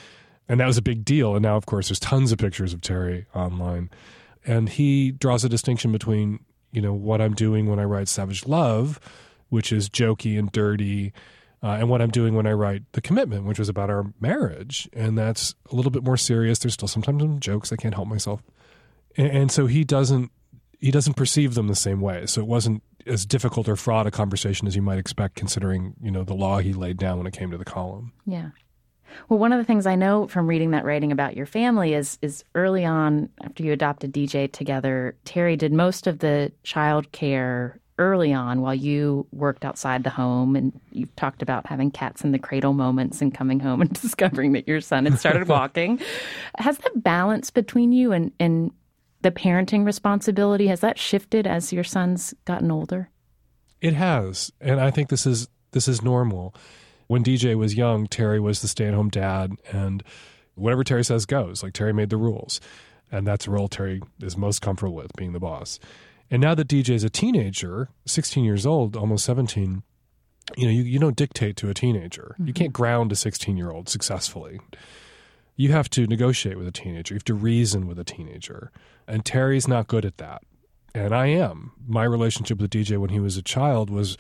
And 0.49 0.61
that 0.61 0.67
was 0.67 0.79
a 0.79 0.83
big 0.83 1.05
deal. 1.05 1.35
And 1.35 1.43
now, 1.43 1.57
of 1.57 1.67
course, 1.67 1.89
there's 1.89 2.01
tons 2.01 2.33
of 2.33 2.39
pictures 2.39 2.73
of 2.73 2.81
Terry 2.81 3.27
online. 3.35 3.91
And 4.45 4.69
he 4.69 5.11
draws 5.11 5.45
a 5.45 5.49
distinction 5.49 5.91
between, 5.91 6.41
you 6.73 6.81
know, 6.81 6.93
what 6.93 7.21
I'm 7.21 7.35
doing 7.35 7.67
when 7.67 7.81
I 7.81 7.85
write 7.85 8.09
Savage 8.09 8.47
Love, 8.47 9.01
which 9.49 9.73
is 9.73 9.89
jokey 9.89 10.39
and 10.39 10.51
dirty 10.53 11.13
uh, 11.63 11.71
and 11.81 11.89
what 11.89 12.01
I'm 12.03 12.11
doing 12.11 12.35
when 12.35 12.47
I 12.47 12.53
write 12.53 12.83
The 12.93 13.01
Commitment, 13.01 13.45
which 13.45 13.59
was 13.59 13.69
about 13.69 13.91
our 13.91 14.13
marriage. 14.21 14.89
And 14.93 15.19
that's 15.19 15.55
a 15.73 15.75
little 15.75 15.91
bit 15.91 16.05
more 16.05 16.17
serious. 16.17 16.59
There's 16.59 16.75
still 16.75 16.89
sometimes 16.89 17.23
some 17.23 17.41
jokes. 17.41 17.73
I 17.73 17.77
can't 17.77 17.95
help 17.95 18.09
myself. 18.09 18.43
And, 19.17 19.29
and 19.29 19.53
so 19.53 19.67
he 19.67 19.85
doesn't 19.85 20.31
he 20.79 20.91
doesn't 20.91 21.15
perceive 21.15 21.55
them 21.55 21.69
the 21.69 21.75
same 21.75 22.01
way. 22.01 22.27
So 22.27 22.43
it 22.43 22.47
wasn't 22.47 22.83
as 23.07 23.25
difficult 23.25 23.69
or 23.69 23.77
fraught 23.77 24.07
a 24.07 24.11
conversation 24.11 24.69
as 24.69 24.77
you 24.77 24.83
might 24.83 24.99
expect, 24.99 25.35
considering 25.35 25.95
you 26.01 26.11
know 26.11 26.23
the 26.23 26.35
law 26.35 26.59
he 26.59 26.73
laid 26.73 26.99
down 26.99 27.19
when 27.19 27.27
it 27.27 27.33
came 27.33 27.51
to 27.51 27.59
the 27.59 27.65
column. 27.65 28.13
Yeah. 28.27 28.51
Well, 29.29 29.39
one 29.39 29.53
of 29.53 29.59
the 29.59 29.65
things 29.65 29.87
I 29.87 29.95
know 29.95 30.27
from 30.27 30.47
reading 30.47 30.71
that 30.73 30.85
writing 30.85 31.13
about 31.13 31.37
your 31.37 31.47
family 31.47 31.95
is 31.95 32.19
is 32.23 32.45
early 32.55 32.85
on 32.85 33.29
after 33.43 33.63
you 33.63 33.73
adopted 33.73 34.13
DJ 34.13 34.51
together, 34.51 35.17
Terry 35.25 35.57
did 35.57 35.73
most 35.73 36.07
of 36.07 36.21
the 36.21 36.53
child 36.63 37.13
care 37.13 37.81
early 37.99 38.33
on 38.33 38.61
while 38.61 38.75
you 38.75 39.27
worked 39.33 39.65
outside 39.65 40.05
the 40.05 40.11
home 40.11 40.55
and 40.55 40.79
you 40.93 41.07
talked 41.17 41.41
about 41.41 41.67
having 41.67 41.91
cats 41.91 42.23
in 42.23 42.33
the 42.33 42.39
cradle 42.39 42.75
moments 42.75 43.23
and 43.23 43.35
coming 43.35 43.59
home 43.59 43.81
and 43.81 43.93
discovering 44.01 44.53
that 44.53 44.69
your 44.69 44.81
son 44.81 45.07
had 45.07 45.19
started 45.19 45.49
walking. 45.49 45.99
has 46.59 46.79
the 46.79 46.91
balance 46.97 47.51
between 47.51 47.93
you 47.93 48.13
and, 48.13 48.33
and 48.39 48.71
the 49.23 49.31
parenting 49.31 49.85
responsibility, 49.85 50.67
has 50.67 50.81
that 50.81 50.99
shifted 50.99 51.47
as 51.47 51.73
your 51.73 51.85
son's 51.85 52.35
gotten 52.45 52.71
older? 52.71 53.11
It 53.81 53.95
has. 53.95 54.53
And 54.61 54.81
I 54.81 54.91
think 54.91 55.09
this 55.09 55.27
is 55.27 55.49
this 55.73 55.89
is 55.89 56.03
normal. 56.03 56.55
When 57.07 57.23
DJ 57.23 57.57
was 57.57 57.75
young, 57.75 58.07
Terry 58.07 58.41
was 58.41 58.63
the 58.63 58.69
stay 58.69 58.87
at 58.87 58.95
home 58.95 59.11
dad 59.11 59.53
and 59.73 60.03
whatever 60.55 60.83
Terry 60.85 61.05
says 61.05 61.27
goes. 61.27 61.63
Like 61.63 61.73
Terry 61.73 61.93
made 61.93 62.11
the 62.11 62.17
rules. 62.17 62.61
And 63.13 63.27
that's 63.27 63.47
a 63.47 63.51
role 63.51 63.69
Terry 63.69 64.03
is 64.21 64.37
most 64.37 64.61
comfortable 64.63 64.95
with, 64.95 65.13
being 65.17 65.33
the 65.33 65.39
boss. 65.39 65.79
And 66.31 66.43
now 66.43 66.55
that 66.57 66.67
DJ 66.67 66.91
is 66.91 67.05
a 67.05 67.11
teenager, 67.11 67.89
16 68.07 68.45
years 68.45 68.67
old, 68.67 68.97
almost 68.97 69.25
17, 69.25 69.85
you 70.57 70.67
know, 70.67 70.73
you, 70.73 70.83
you 70.83 70.99
don't 70.99 71.15
dictate 71.17 71.57
to 71.59 71.71
a 71.71 71.75
teenager. 71.75 72.35
Mm-hmm. 72.35 72.47
You 72.49 72.53
can't 72.53 72.73
ground 72.73 73.13
a 73.13 73.17
16 73.17 73.57
year 73.57 73.71
old 73.71 73.89
successfully. 73.89 74.61
You 75.55 75.73
have 75.73 75.89
to 75.91 76.07
negotiate 76.07 76.59
with 76.59 76.67
a 76.67 76.73
teenager. 76.73 77.15
You 77.15 77.17
have 77.17 77.25
to 77.25 77.35
reason 77.35 77.87
with 77.87 77.99
a 77.99 78.05
teenager. 78.05 78.73
And 79.07 79.25
Terry's 79.25 79.69
not 79.69 79.87
good 79.87 80.05
at 80.05 80.19
that. 80.19 80.43
and 80.95 81.15
I 81.15 81.27
am. 81.27 81.73
My 81.87 82.05
relationship 82.05 82.59
with 82.61 82.71
DJ 82.71 82.99
when 82.99 83.11
he 83.11 83.21
was 83.21 83.37
a 83.37 83.43
child 83.43 83.89
was 83.91 84.17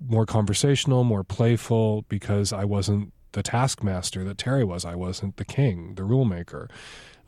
more 0.00 0.26
conversational, 0.26 1.04
more 1.04 1.24
playful, 1.24 2.04
because 2.08 2.52
I 2.52 2.64
wasn't 2.64 3.12
the 3.32 3.42
taskmaster 3.42 4.24
that 4.24 4.38
Terry 4.38 4.64
was. 4.64 4.84
I 4.84 4.94
wasn't 4.94 5.36
the 5.36 5.44
king, 5.44 5.94
the 5.94 6.04
rule 6.04 6.24
maker. 6.24 6.68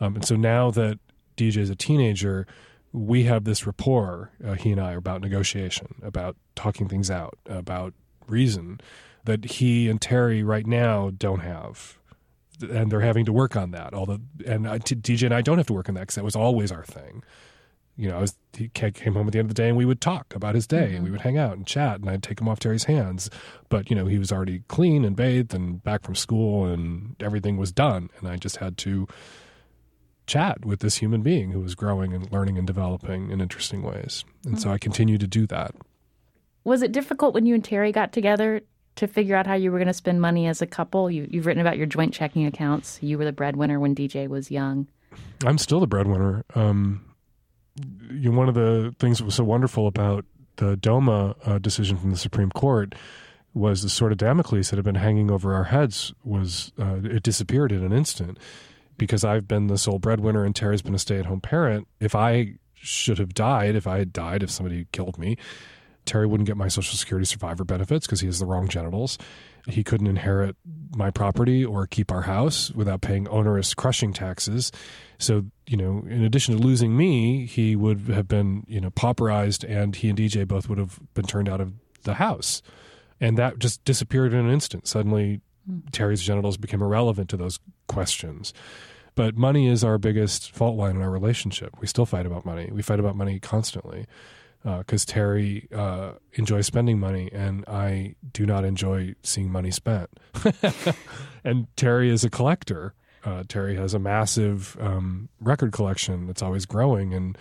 Um, 0.00 0.16
and 0.16 0.24
so 0.24 0.37
now 0.37 0.70
that 0.70 0.98
DJ 1.37 1.59
is 1.59 1.70
a 1.70 1.76
teenager, 1.76 2.46
we 2.92 3.24
have 3.24 3.44
this 3.44 3.66
rapport, 3.66 4.30
uh, 4.44 4.54
he 4.54 4.72
and 4.72 4.80
I, 4.80 4.92
about 4.92 5.20
negotiation, 5.20 5.96
about 6.02 6.37
talking 6.54 6.88
things 6.88 7.11
out, 7.11 7.38
about 7.46 7.94
reason 8.26 8.80
that 9.24 9.44
he 9.44 9.88
and 9.88 10.00
Terry 10.00 10.42
right 10.42 10.66
now 10.66 11.11
don't 11.11 11.40
have. 11.40 11.98
And 12.61 12.90
they're 12.90 13.00
having 13.00 13.24
to 13.24 13.33
work 13.33 13.56
on 13.56 13.70
that. 13.70 13.94
Although, 13.94 14.18
and 14.46 14.66
DJ 14.66 15.24
and 15.24 15.35
I 15.35 15.40
don't 15.40 15.56
have 15.56 15.66
to 15.68 15.72
work 15.72 15.88
on 15.88 15.94
that 15.94 16.02
because 16.02 16.16
that 16.16 16.24
was 16.24 16.37
always 16.37 16.70
our 16.70 16.85
thing. 16.85 17.22
You 17.96 18.09
know, 18.09 18.16
I 18.16 18.20
was, 18.20 18.37
he 18.57 18.68
came 18.68 19.14
home 19.14 19.26
at 19.26 19.33
the 19.33 19.38
end 19.38 19.50
of 19.50 19.55
the 19.55 19.62
day 19.62 19.68
and 19.68 19.76
we 19.76 19.85
would 19.85 20.00
talk 20.00 20.35
about 20.35 20.55
his 20.55 20.66
day 20.66 20.87
mm-hmm. 20.87 20.96
and 20.96 21.05
we 21.05 21.11
would 21.11 21.20
hang 21.20 21.37
out 21.37 21.57
and 21.57 21.66
chat 21.66 22.00
and 22.00 22.09
I'd 22.09 22.22
take 22.22 22.40
him 22.40 22.48
off 22.48 22.59
Terry's 22.59 22.85
hands. 22.85 23.29
But, 23.68 23.90
you 23.90 23.96
know, 23.96 24.07
he 24.07 24.18
was 24.18 24.33
already 24.33 24.62
clean 24.68 25.05
and 25.05 25.14
bathed 25.14 25.55
and 25.55 25.83
back 25.83 26.03
from 26.03 26.14
school 26.14 26.64
and 26.64 27.14
everything 27.20 27.57
was 27.57 27.72
done. 27.72 28.09
And 28.18 28.29
I 28.29 28.37
just 28.37 28.57
had 28.57 28.79
to 28.79 29.07
chat 30.26 30.64
with 30.64 30.81
this 30.81 30.96
human 30.96 31.22
being 31.22 31.50
who 31.50 31.61
was 31.61 31.74
growing 31.74 32.14
and 32.14 32.31
learning 32.33 32.57
and 32.57 32.66
developing 32.66 33.31
in 33.31 33.40
interesting 33.40 33.83
ways. 33.83 34.24
And 34.44 34.55
mm-hmm. 34.55 34.62
so 34.62 34.70
I 34.70 34.79
continue 34.79 35.18
to 35.18 35.26
do 35.26 35.46
that. 35.48 35.74
Was 36.64 36.83
it 36.83 36.92
difficult 36.92 37.35
when 37.35 37.46
you 37.46 37.55
and 37.55 37.64
Terry 37.64 37.90
got 37.90 38.12
together 38.12 38.61
to 38.96 39.07
figure 39.07 39.35
out 39.35 39.46
how 39.46 39.55
you 39.55 39.72
were 39.72 39.79
going 39.79 39.88
to 39.88 39.94
spend 39.94 40.20
money 40.20 40.46
as 40.46 40.62
a 40.62 40.66
couple? 40.66 41.11
You, 41.11 41.29
have 41.33 41.46
written 41.46 41.61
about 41.61 41.79
your 41.79 41.87
joint 41.87 42.14
checking 42.14 42.46
accounts. 42.46 42.98
You 43.03 43.18
were 43.18 43.24
the 43.24 43.33
breadwinner 43.33 43.81
when 43.81 43.94
DJ 43.94 44.29
was 44.29 44.50
young. 44.50 44.88
I'm 45.44 45.59
still 45.59 45.81
the 45.81 45.87
breadwinner. 45.87 46.44
Um, 46.55 47.05
you 48.11 48.30
know, 48.30 48.38
one 48.38 48.48
of 48.48 48.54
the 48.54 48.94
things 48.98 49.18
that 49.18 49.24
was 49.24 49.35
so 49.35 49.44
wonderful 49.44 49.87
about 49.87 50.24
the 50.56 50.76
DOMA 50.76 51.37
uh, 51.44 51.59
decision 51.59 51.96
from 51.96 52.11
the 52.11 52.16
Supreme 52.16 52.50
Court 52.50 52.94
was 53.54 53.83
the 53.83 53.88
sword 53.88 54.12
of 54.12 54.18
Damocles 54.18 54.70
that 54.70 54.76
had 54.76 54.85
been 54.85 54.94
hanging 54.94 55.30
over 55.30 55.54
our 55.54 55.64
heads 55.64 56.12
was 56.24 56.72
uh, 56.78 56.98
it 57.02 57.22
disappeared 57.22 57.72
in 57.72 57.85
an 57.85 57.92
instant 57.92 58.38
because 58.96 59.24
I've 59.24 59.48
been 59.48 59.66
the 59.66 59.78
sole 59.78 59.98
breadwinner 59.98 60.44
and 60.44 60.54
Terry's 60.54 60.83
been 60.83 60.94
a 60.94 60.98
stay 60.98 61.18
at 61.18 61.26
home 61.26 61.40
parent. 61.40 61.88
If 61.98 62.14
I 62.14 62.54
should 62.74 63.18
have 63.18 63.35
died, 63.35 63.74
if 63.74 63.87
I 63.87 63.98
had 63.98 64.12
died, 64.12 64.42
if 64.42 64.50
somebody 64.50 64.87
killed 64.92 65.18
me, 65.18 65.37
Terry 66.04 66.26
wouldn't 66.26 66.46
get 66.46 66.56
my 66.56 66.68
Social 66.68 66.96
Security 66.96 67.26
survivor 67.26 67.64
benefits 67.64 68.06
because 68.06 68.20
he 68.20 68.26
has 68.26 68.38
the 68.38 68.46
wrong 68.46 68.68
genitals. 68.68 69.18
He 69.68 69.85
couldn't 69.85 70.07
inherit 70.07 70.57
my 70.94 71.11
property 71.11 71.64
or 71.64 71.87
keep 71.87 72.11
our 72.11 72.23
house 72.23 72.70
without 72.73 73.01
paying 73.01 73.29
onerous 73.29 73.75
crushing 73.75 74.12
taxes. 74.12 74.73
So, 75.18 75.46
you 75.66 75.77
know, 75.77 76.05
in 76.09 76.25
addition 76.25 76.57
to 76.57 76.62
losing 76.62 76.96
me, 76.96 77.46
he 77.46 77.77
would 77.77 78.09
have 78.09 78.27
been, 78.27 78.64
you 78.66 78.81
know, 78.81 78.90
pauperized 78.90 79.68
and 79.68 79.94
he 79.94 80.09
and 80.09 80.18
DJ 80.18 80.46
both 80.46 80.68
would 80.68 80.79
have 80.79 80.99
been 81.14 81.27
turned 81.27 81.49
out 81.49 81.61
of 81.61 81.73
the 82.03 82.14
house. 82.14 82.62
And 83.20 83.37
that 83.38 83.59
just 83.59 83.85
disappeared 83.85 84.33
in 84.33 84.40
an 84.46 84.51
instant. 84.51 84.88
Suddenly, 84.88 85.40
hmm. 85.66 85.81
Terry's 85.92 86.23
genitals 86.23 86.57
became 86.57 86.83
irrelevant 86.83 87.29
to 87.31 87.37
those 87.37 87.59
questions. 87.87 88.53
But 89.14 89.37
money 89.37 89.66
is 89.66 89.85
our 89.85 89.99
biggest 89.99 90.53
fault 90.53 90.77
line 90.77 90.96
in 90.96 91.03
our 91.03 91.11
relationship. 91.11 91.75
We 91.81 91.87
still 91.87 92.07
fight 92.07 92.27
about 92.27 92.46
money. 92.46 92.70
We 92.73 92.83
fight 92.83 93.01
about 93.01 93.16
money 93.16 93.38
constantly 93.38 94.07
because 94.62 95.05
uh, 95.09 95.12
Terry 95.12 95.68
uh, 95.75 96.12
enjoys 96.35 96.66
spending 96.66 96.99
money 96.99 97.31
and 97.33 97.64
I 97.66 98.14
do 98.33 98.44
not 98.44 98.64
enjoy 98.64 99.14
seeing 99.23 99.51
money 99.51 99.70
spent. 99.70 100.11
and 101.44 101.66
Terry 101.77 102.11
is 102.11 102.25
a 102.25 102.31
collector. 102.31 102.94
Uh, 103.25 103.44
Terry 103.49 103.77
has 103.77 103.94
a 103.94 103.99
massive 103.99 104.77
um, 104.81 105.29
record 105.40 105.73
collection 105.73 106.27
that's 106.27 106.42
always 106.42 106.64
growing, 106.64 107.12
and 107.12 107.37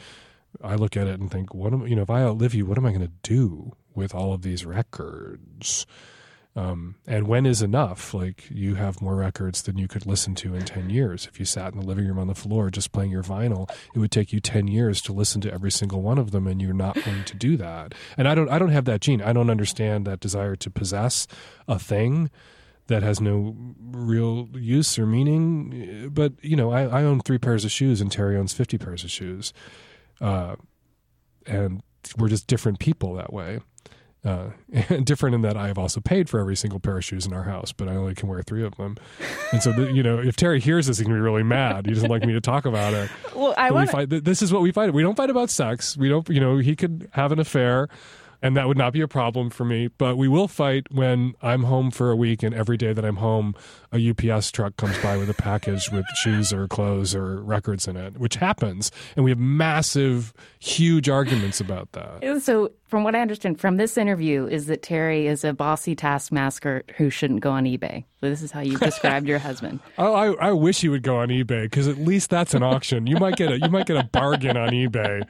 I 0.61 0.75
look 0.75 0.97
at 0.97 1.07
it 1.07 1.19
and 1.19 1.31
think, 1.31 1.53
what 1.53 1.71
am 1.71 1.87
you 1.87 1.95
know? 1.95 2.01
If 2.01 2.09
I 2.09 2.21
outlive 2.21 2.53
you, 2.53 2.65
what 2.65 2.77
am 2.77 2.85
I 2.85 2.89
going 2.89 3.01
to 3.01 3.11
do 3.23 3.73
with 3.95 4.13
all 4.13 4.33
of 4.33 4.41
these 4.41 4.65
records? 4.65 5.85
Um, 6.55 6.95
and 7.05 7.27
when 7.27 7.45
is 7.45 7.61
enough? 7.61 8.13
Like 8.13 8.49
you 8.49 8.75
have 8.75 9.01
more 9.01 9.15
records 9.15 9.61
than 9.61 9.77
you 9.77 9.87
could 9.87 10.05
listen 10.05 10.35
to 10.35 10.55
in 10.55 10.65
10 10.65 10.89
years. 10.89 11.27
If 11.27 11.39
you 11.39 11.45
sat 11.45 11.73
in 11.73 11.79
the 11.79 11.85
living 11.85 12.07
room 12.07 12.19
on 12.19 12.27
the 12.27 12.35
floor 12.35 12.69
just 12.69 12.91
playing 12.91 13.11
your 13.11 13.23
vinyl, 13.23 13.69
it 13.93 13.99
would 13.99 14.11
take 14.11 14.33
you 14.33 14.39
10 14.39 14.67
years 14.67 15.01
to 15.03 15.13
listen 15.13 15.41
to 15.41 15.53
every 15.53 15.71
single 15.71 16.01
one 16.01 16.17
of 16.17 16.31
them 16.31 16.47
and 16.47 16.61
you're 16.61 16.73
not 16.73 16.95
going 17.03 17.23
to 17.23 17.35
do 17.35 17.55
that. 17.57 17.93
And 18.17 18.27
I 18.27 18.35
don't 18.35 18.49
I 18.49 18.59
don't 18.59 18.69
have 18.69 18.85
that 18.85 19.01
gene. 19.01 19.21
I 19.21 19.31
don't 19.31 19.49
understand 19.49 20.05
that 20.07 20.19
desire 20.19 20.55
to 20.57 20.69
possess 20.69 21.27
a 21.67 21.77
thing 21.77 22.29
that 22.89 23.03
has 23.03 23.21
no 23.21 23.55
real 23.79 24.49
use 24.53 24.99
or 24.99 25.05
meaning. 25.05 26.09
But, 26.11 26.33
you 26.41 26.55
know, 26.55 26.71
I, 26.71 27.01
I 27.01 27.03
own 27.03 27.21
three 27.21 27.37
pairs 27.37 27.63
of 27.63 27.71
shoes 27.71 28.01
and 28.01 28.11
Terry 28.11 28.35
owns 28.35 28.51
50 28.51 28.77
pairs 28.79 29.03
of 29.03 29.11
shoes. 29.11 29.53
Uh, 30.19 30.55
and 31.45 31.81
we're 32.17 32.27
just 32.27 32.47
different 32.47 32.79
people 32.79 33.13
that 33.13 33.31
way. 33.31 33.59
Uh, 34.25 34.49
different 35.05 35.33
in 35.33 35.41
that 35.43 35.55
I 35.55 35.67
have 35.67 35.77
also 35.77 36.01
paid 36.01 36.29
for 36.29 36.41
every 36.41 36.57
single 36.57 36.79
pair 36.79 36.97
of 36.97 37.05
shoes 37.05 37.25
in 37.25 37.31
our 37.31 37.43
house, 37.43 37.71
but 37.71 37.87
I 37.87 37.95
only 37.95 38.15
can 38.15 38.27
wear 38.27 38.41
three 38.41 38.65
of 38.65 38.75
them. 38.75 38.97
And 39.53 39.63
so, 39.63 39.71
the, 39.71 39.93
you 39.93 40.03
know, 40.03 40.19
if 40.19 40.35
Terry 40.35 40.59
hears 40.59 40.87
this, 40.87 40.97
he 40.97 41.05
gonna 41.05 41.15
be 41.15 41.21
really 41.21 41.43
mad. 41.43 41.85
He 41.85 41.93
doesn't 41.93 42.09
like 42.09 42.25
me 42.25 42.33
to 42.33 42.41
talk 42.41 42.65
about 42.65 42.93
it. 42.93 43.09
Well, 43.33 43.53
I 43.57 43.71
want. 43.71 43.89
Fight, 43.91 44.09
this 44.09 44.41
is 44.41 44.51
what 44.51 44.61
we 44.61 44.73
fight. 44.73 44.93
We 44.93 45.03
don't 45.03 45.15
fight 45.15 45.29
about 45.29 45.49
sex. 45.49 45.95
We 45.95 46.09
don't. 46.09 46.27
You 46.27 46.41
know, 46.41 46.57
he 46.57 46.75
could 46.75 47.07
have 47.13 47.31
an 47.31 47.39
affair 47.39 47.87
and 48.41 48.55
that 48.57 48.67
would 48.67 48.77
not 48.77 48.93
be 48.93 49.01
a 49.01 49.07
problem 49.07 49.49
for 49.49 49.65
me. 49.65 49.89
But 49.97 50.17
we 50.17 50.27
will 50.27 50.47
fight 50.47 50.87
when 50.91 51.33
I'm 51.41 51.63
home 51.63 51.91
for 51.91 52.11
a 52.11 52.15
week, 52.15 52.43
and 52.43 52.53
every 52.53 52.77
day 52.77 52.93
that 52.93 53.03
I'm 53.05 53.17
home, 53.17 53.55
a 53.91 54.09
UPS 54.09 54.51
truck 54.51 54.77
comes 54.77 54.97
by 54.99 55.17
with 55.17 55.29
a 55.29 55.33
package 55.33 55.89
with 55.91 56.05
shoes 56.15 56.53
or 56.53 56.67
clothes 56.67 57.15
or 57.15 57.41
records 57.41 57.87
in 57.87 57.97
it, 57.97 58.17
which 58.17 58.35
happens, 58.35 58.91
and 59.15 59.25
we 59.25 59.31
have 59.31 59.39
massive, 59.39 60.33
huge 60.59 61.09
arguments 61.09 61.59
about 61.59 61.91
that. 61.93 62.41
So, 62.41 62.71
from 62.87 63.03
what 63.03 63.15
I 63.15 63.21
understand 63.21 63.59
from 63.59 63.77
this 63.77 63.97
interview, 63.97 64.47
is 64.47 64.65
that 64.65 64.81
Terry 64.81 65.27
is 65.27 65.43
a 65.43 65.53
bossy 65.53 65.95
taskmaster 65.95 66.83
who 66.97 67.09
shouldn't 67.09 67.41
go 67.41 67.51
on 67.51 67.65
eBay. 67.65 68.05
This 68.21 68.41
is 68.41 68.51
how 68.51 68.61
you 68.61 68.77
described 68.77 69.27
your 69.27 69.39
husband. 69.39 69.79
Oh, 69.97 70.13
I, 70.13 70.49
I 70.49 70.51
wish 70.53 70.81
he 70.81 70.87
would 70.87 71.03
go 71.03 71.17
on 71.17 71.27
eBay 71.27 71.63
because 71.63 71.87
at 71.87 71.97
least 71.97 72.29
that's 72.29 72.53
an 72.53 72.63
auction. 72.63 73.05
You 73.05 73.17
might 73.17 73.35
get 73.35 73.51
a 73.51 73.59
you 73.59 73.69
might 73.69 73.85
get 73.85 73.97
a 73.97 74.03
bargain 74.03 74.55
on 74.55 74.69
eBay. 74.69 75.23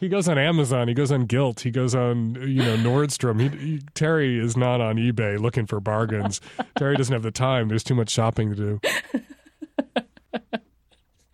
He 0.00 0.08
goes 0.08 0.28
on 0.28 0.38
Amazon. 0.38 0.88
He 0.88 0.94
goes 0.94 1.12
on 1.12 1.26
Gilt. 1.26 1.60
He 1.60 1.70
goes 1.70 1.94
on 1.94 2.34
you 2.36 2.62
know 2.62 2.76
Nordstrom. 2.78 3.38
He, 3.38 3.48
he, 3.48 3.80
Terry 3.92 4.38
is 4.38 4.56
not 4.56 4.80
on 4.80 4.96
eBay 4.96 5.38
looking 5.38 5.66
for 5.66 5.78
bargains. 5.78 6.40
Terry 6.78 6.96
doesn't 6.96 7.12
have 7.12 7.22
the 7.22 7.30
time. 7.30 7.68
There's 7.68 7.84
too 7.84 7.94
much 7.94 8.08
shopping 8.08 8.56
to 8.56 8.80
do. 8.80 8.80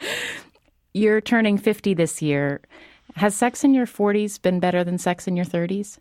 You're 0.95 1.21
turning 1.21 1.59
50 1.59 1.95
this 1.95 2.21
year. 2.21 2.61
Has 3.15 3.37
sex 3.37 3.63
in 3.63 3.73
your 3.73 3.87
40s 3.87 4.43
been 4.43 4.59
better 4.59 4.83
than 4.83 4.99
sex 4.99 5.29
in 5.29 5.37
your 5.37 5.45
30s? 5.47 5.99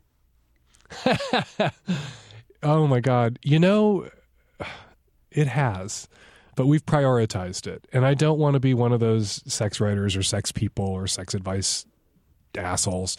oh 2.64 2.88
my 2.88 3.00
God. 3.00 3.38
You 3.44 3.60
know, 3.60 4.10
it 5.32 5.48
has 5.48 6.08
but 6.56 6.68
we've 6.68 6.86
prioritized 6.86 7.68
it. 7.68 7.86
And 7.92 8.06
I 8.06 8.14
don't 8.14 8.40
want 8.40 8.54
to 8.54 8.62
be 8.62 8.74
one 8.74 8.94
of 8.94 9.02
those 9.02 9.44
sex 9.46 9.82
writers 9.82 10.16
or 10.16 10.24
sex 10.24 10.54
people 10.54 10.86
or 10.86 11.06
sex 11.06 11.34
advice 11.34 11.86
assholes 12.58 13.18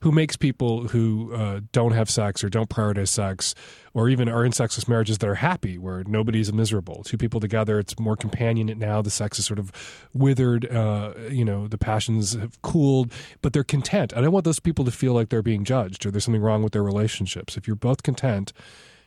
who 0.00 0.12
makes 0.12 0.36
people 0.36 0.88
who 0.88 1.34
uh, 1.34 1.60
don't 1.72 1.92
have 1.92 2.08
sex 2.08 2.44
or 2.44 2.48
don't 2.48 2.68
prioritize 2.68 3.08
sex 3.08 3.54
or 3.94 4.08
even 4.08 4.28
are 4.28 4.44
in 4.44 4.52
sexless 4.52 4.86
marriages 4.86 5.18
that 5.18 5.28
are 5.28 5.34
happy 5.36 5.76
where 5.76 6.04
nobody's 6.04 6.52
miserable. 6.52 7.02
Two 7.02 7.16
people 7.16 7.40
together 7.40 7.78
it's 7.78 7.98
more 7.98 8.16
companionate 8.16 8.76
now. 8.76 9.02
The 9.02 9.10
sex 9.10 9.38
is 9.38 9.46
sort 9.46 9.58
of 9.58 9.72
withered 10.12 10.70
uh, 10.70 11.14
you 11.30 11.44
know 11.44 11.68
the 11.68 11.78
passions 11.78 12.34
have 12.34 12.60
cooled 12.62 13.12
but 13.42 13.52
they're 13.52 13.64
content. 13.64 14.16
I 14.16 14.20
don't 14.20 14.32
want 14.32 14.44
those 14.44 14.60
people 14.60 14.84
to 14.84 14.90
feel 14.90 15.12
like 15.12 15.30
they're 15.30 15.42
being 15.42 15.64
judged 15.64 16.06
or 16.06 16.10
there's 16.10 16.24
something 16.24 16.42
wrong 16.42 16.62
with 16.62 16.72
their 16.72 16.84
relationships. 16.84 17.56
If 17.56 17.66
you're 17.66 17.76
both 17.76 18.02
content 18.02 18.52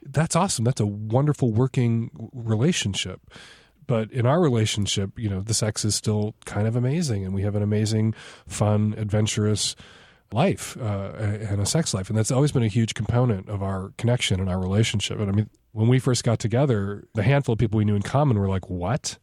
that's 0.03 0.35
awesome. 0.35 0.65
That's 0.65 0.81
a 0.81 0.85
wonderful 0.85 1.51
working 1.51 2.29
relationship 2.33 3.21
but 3.87 4.11
in 4.11 4.25
our 4.25 4.39
relationship, 4.39 5.17
you 5.17 5.29
know, 5.29 5.41
the 5.41 5.53
sex 5.53 5.83
is 5.83 5.95
still 5.95 6.35
kind 6.45 6.67
of 6.67 6.75
amazing, 6.75 7.25
and 7.25 7.33
we 7.33 7.41
have 7.41 7.55
an 7.55 7.63
amazing, 7.63 8.13
fun, 8.47 8.95
adventurous 8.97 9.75
life 10.31 10.77
uh, 10.79 11.11
and 11.17 11.61
a 11.61 11.65
sex 11.65 11.93
life, 11.93 12.09
and 12.09 12.17
that's 12.17 12.31
always 12.31 12.51
been 12.51 12.63
a 12.63 12.67
huge 12.69 12.93
component 12.93 13.49
of 13.49 13.61
our 13.61 13.93
connection 13.97 14.39
and 14.39 14.49
our 14.49 14.59
relationship. 14.59 15.19
And 15.19 15.29
I 15.29 15.33
mean, 15.33 15.49
when 15.73 15.87
we 15.87 15.99
first 15.99 16.23
got 16.23 16.39
together, 16.39 17.05
the 17.15 17.23
handful 17.23 17.53
of 17.53 17.59
people 17.59 17.77
we 17.77 17.85
knew 17.85 17.95
in 17.95 18.01
common 18.01 18.39
were 18.39 18.49
like, 18.49 18.69
"What? 18.69 19.17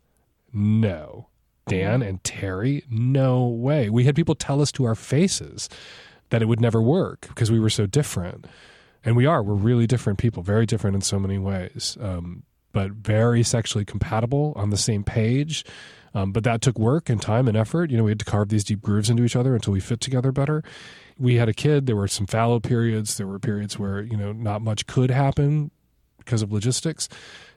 No." 0.53 1.29
Dan 1.69 2.03
and 2.03 2.25
Terry, 2.25 2.85
no 2.91 3.47
way. 3.47 3.91
We 3.91 4.05
had 4.05 4.17
people 4.17 4.35
tell 4.35 4.63
us 4.63 4.73
to 4.73 4.85
our 4.85 4.95
faces 4.95 5.69
that 6.31 6.43
it 6.43 6.47
would 6.47 6.61
never 6.61 6.81
work 6.83 7.27
because 7.29 7.51
we 7.51 7.61
were 7.61 7.71
so 7.71 7.87
different. 7.87 8.47
And 9.05 9.17
we 9.17 9.27
are. 9.27 9.43
We're 9.43 9.55
really 9.55 9.87
different 9.87 10.19
people, 10.19 10.43
very 10.43 10.67
different 10.67 10.97
in 10.97 11.03
so 11.03 11.19
many 11.19 11.39
ways. 11.39 11.97
Um, 12.01 12.43
but 12.73 12.93
very 12.93 13.43
sexually 13.43 13.85
compatible 13.85 14.53
on 14.57 14.71
the 14.71 14.77
same 14.77 15.05
page. 15.05 15.65
Um, 16.15 16.33
but 16.33 16.45
that 16.45 16.63
took 16.63 16.79
work 16.79 17.09
and 17.09 17.21
time 17.21 17.49
and 17.49 17.57
effort. 17.57 17.91
You 17.91 17.97
know, 17.97 18.05
we 18.05 18.11
had 18.11 18.19
to 18.19 18.25
carve 18.25 18.49
these 18.49 18.65
deep 18.65 18.81
grooves 18.81 19.11
into 19.11 19.25
each 19.25 19.37
other 19.37 19.55
until 19.55 19.73
we 19.73 19.81
fit 19.81 20.01
together 20.01 20.33
better. 20.33 20.63
We 21.19 21.37
had 21.37 21.49
a 21.49 21.55
kid. 21.55 21.87
There 21.87 21.97
were 21.97 22.09
some 22.09 22.27
fallow 22.27 22.61
periods. 22.61 23.17
There 23.17 23.27
were 23.27 23.39
periods 23.39 23.79
where, 23.79 24.03
you 24.03 24.17
know, 24.17 24.33
not 24.33 24.63
much 24.63 24.87
could 24.87 25.11
happen 25.11 25.71
because 26.19 26.43
of 26.43 26.53
logistics. 26.53 27.09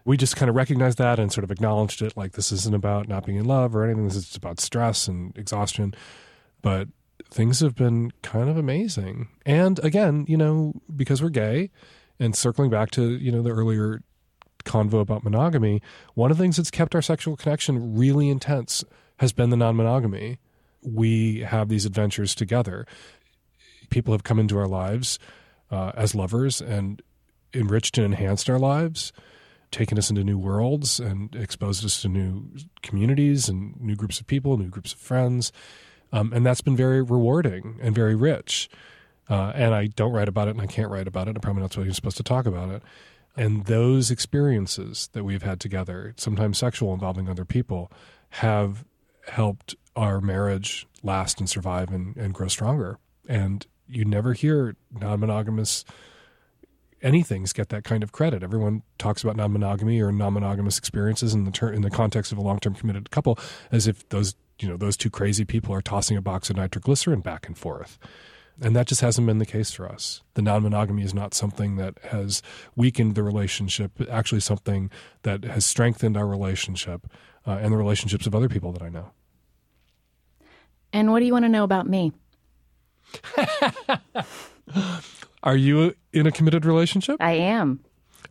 We 0.04 0.18
just 0.18 0.36
kind 0.36 0.50
of 0.50 0.56
recognized 0.56 0.98
that 0.98 1.20
and 1.20 1.32
sort 1.32 1.44
of 1.44 1.52
acknowledged 1.52 2.02
it 2.02 2.18
like 2.18 2.34
this 2.34 2.52
isn't 2.52 2.76
about 2.76 3.08
not 3.08 3.26
being 3.26 3.38
in 3.38 3.46
love 3.46 3.76
or 3.76 3.84
anything. 3.84 4.06
This 4.06 4.16
is 4.16 4.36
about 4.36 4.60
stress 4.60 5.08
and 5.08 5.38
exhaustion. 5.38 5.94
But 6.62 6.88
things 7.30 7.60
have 7.60 7.76
been 7.76 8.12
kind 8.22 8.50
of 8.50 8.58
amazing. 8.58 9.30
And 9.46 9.80
again, 9.84 10.26
you 10.28 10.38
know, 10.38 10.74
because 10.96 11.22
we're 11.22 11.30
gay 11.30 11.70
and 12.20 12.36
circling 12.36 12.70
back 12.70 12.92
to, 12.92 13.16
you 13.18 13.32
know, 13.32 13.42
the 13.42 13.52
earlier 13.52 14.02
convo 14.64 15.02
about 15.02 15.24
monogamy, 15.24 15.82
one 16.14 16.32
of 16.32 16.38
the 16.38 16.44
things 16.44 16.58
that's 16.58 16.72
kept 16.72 16.96
our 16.96 17.02
sexual 17.02 17.36
connection 17.36 17.96
really 17.96 18.30
intense 18.30 18.84
has 19.18 19.32
been 19.34 19.50
the 19.50 19.58
non 19.58 19.76
monogamy. 19.76 20.40
We 20.84 21.42
have 21.42 21.70
these 21.70 21.86
adventures 21.86 22.34
together. 22.34 22.86
People 23.90 24.14
have 24.14 24.24
come 24.24 24.40
into 24.40 24.58
our 24.58 24.68
lives 24.68 25.20
uh, 25.70 25.92
as 25.96 26.16
lovers 26.16 26.62
and 26.62 27.02
enriched 27.54 27.98
and 27.98 28.06
enhanced 28.06 28.50
our 28.50 28.60
lives, 28.60 29.12
taken 29.70 29.98
us 29.98 30.10
into 30.10 30.24
new 30.24 30.38
worlds 30.38 31.00
and 31.00 31.36
exposed 31.36 31.86
us 31.86 32.02
to 32.02 32.10
new 32.10 32.46
communities 32.82 33.48
and 33.48 33.80
new 33.80 33.96
groups 33.96 34.20
of 34.20 34.28
people, 34.28 34.58
new 34.58 34.70
groups 34.70 34.94
of 34.94 35.00
friends. 35.00 35.52
Um, 36.12 36.34
and 36.34 36.46
that's 36.46 36.62
been 36.62 36.76
very 36.76 37.02
rewarding 37.02 37.80
and 37.82 37.96
very 37.96 38.16
rich. 38.16 38.70
Uh, 39.30 39.52
and 39.56 39.74
I 39.74 39.88
don't 39.88 40.12
write 40.12 40.28
about 40.28 40.50
it 40.50 40.52
and 40.52 40.62
I 40.62 40.68
can't 40.68 40.92
write 40.92 41.08
about 41.08 41.28
it. 41.28 41.36
I'm 41.36 41.42
probably 41.42 41.62
not 41.62 41.74
supposed 41.96 42.18
to 42.18 42.24
talk 42.24 42.46
about 42.46 42.70
it. 42.70 42.84
And 43.36 43.66
those 43.66 44.12
experiences 44.12 45.10
that 45.14 45.24
we've 45.24 45.44
had 45.44 45.60
together, 45.60 46.14
sometimes 46.18 46.58
sexual 46.58 46.94
involving 46.94 47.30
other 47.30 47.46
people, 47.46 47.92
have 48.30 48.86
helped 49.28 49.76
our 49.96 50.20
marriage 50.22 50.88
last 51.04 51.40
and 51.40 51.50
survive 51.50 51.92
and, 51.92 52.16
and 52.18 52.34
grow 52.34 52.48
stronger. 52.48 53.00
And 53.28 53.66
you 53.88 54.06
never 54.06 54.34
hear 54.34 54.76
non 54.92 55.20
monogamous 55.20 55.86
anything's 57.02 57.54
get 57.54 57.70
that 57.70 57.84
kind 57.84 58.04
of 58.04 58.12
credit. 58.12 58.44
Everyone 58.44 58.84
talks 58.98 59.24
about 59.24 59.36
non-monogamy 59.36 60.02
or 60.02 60.12
non-monogamous 60.12 60.78
experiences 60.78 61.34
in 61.34 61.46
the 61.46 61.52
ter- 61.52 61.72
in 61.72 61.82
the 61.82 61.90
context 61.90 62.32
of 62.32 62.38
a 62.38 62.42
long-term 62.42 62.76
committed 62.76 63.10
couple 63.12 63.38
as 63.72 63.88
if 63.88 64.08
those 64.10 64.36
you 64.60 64.68
know 64.68 64.78
those 64.78 64.96
two 64.96 65.10
crazy 65.10 65.46
people 65.46 65.74
are 65.74 65.82
tossing 65.82 66.18
a 66.18 66.22
box 66.22 66.50
of 66.50 66.56
nitroglycerin 66.56 67.22
back 67.22 67.48
and 67.48 67.58
forth. 67.58 67.98
And 68.60 68.76
that 68.76 68.88
just 68.88 69.02
hasn't 69.02 69.28
been 69.28 69.38
the 69.38 69.46
case 69.46 69.72
for 69.72 69.88
us. 69.88 70.22
The 70.34 70.42
non 70.42 70.64
monogamy 70.64 71.04
is 71.04 71.14
not 71.14 71.34
something 71.34 71.78
that 71.78 72.00
has 72.06 72.42
weakened 72.76 73.16
the 73.16 73.24
relationship, 73.24 73.92
actually 74.10 74.42
something 74.42 74.90
that 75.24 75.44
has 75.44 75.66
strengthened 75.66 76.18
our 76.18 76.28
relationship 76.28 77.08
uh, 77.48 77.52
and 77.52 77.74
the 77.74 77.78
relationships 77.78 78.28
of 78.28 78.36
other 78.36 78.50
people 78.50 78.72
that 78.74 78.82
I 78.82 78.90
know. 78.90 79.12
And 80.94 81.12
what 81.12 81.20
do 81.20 81.26
you 81.26 81.34
want 81.34 81.46
to 81.46 81.50
know 81.50 81.64
about 81.64 81.88
me? 81.88 82.12
Are 85.44 85.56
you 85.56 85.96
in 86.14 86.28
a 86.28 86.32
committed 86.32 86.66
relationship? 86.66 87.18
I 87.20 87.34
am. 87.34 87.80